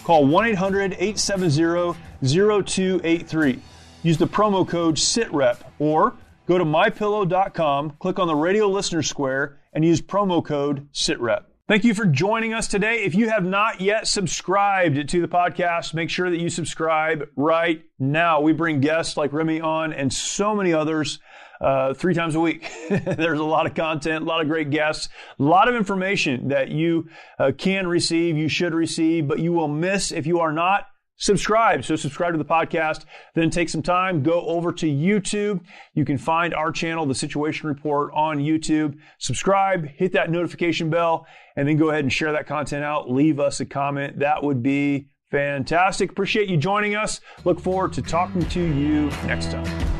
[0.04, 3.58] Call 1 800 870 0283.
[4.02, 9.58] Use the promo code SITREP or go to mypillow.com, click on the radio listener square,
[9.72, 11.44] and use promo code SITREP.
[11.66, 13.04] Thank you for joining us today.
[13.04, 17.82] If you have not yet subscribed to the podcast, make sure that you subscribe right
[17.98, 18.42] now.
[18.42, 21.20] We bring guests like Remi on and so many others
[21.60, 22.70] uh, three times a week.
[22.88, 25.08] There's a lot of content, a lot of great guests,
[25.38, 27.08] a lot of information that you
[27.38, 30.86] uh, can receive, you should receive, but you will miss if you are not
[31.20, 31.84] subscribe.
[31.84, 33.04] So subscribe to the podcast,
[33.34, 35.60] then take some time, go over to YouTube.
[35.94, 38.96] You can find our channel, The Situation Report on YouTube.
[39.18, 43.10] Subscribe, hit that notification bell, and then go ahead and share that content out.
[43.10, 44.18] Leave us a comment.
[44.18, 46.10] That would be fantastic.
[46.10, 47.20] Appreciate you joining us.
[47.44, 49.99] Look forward to talking to you next time.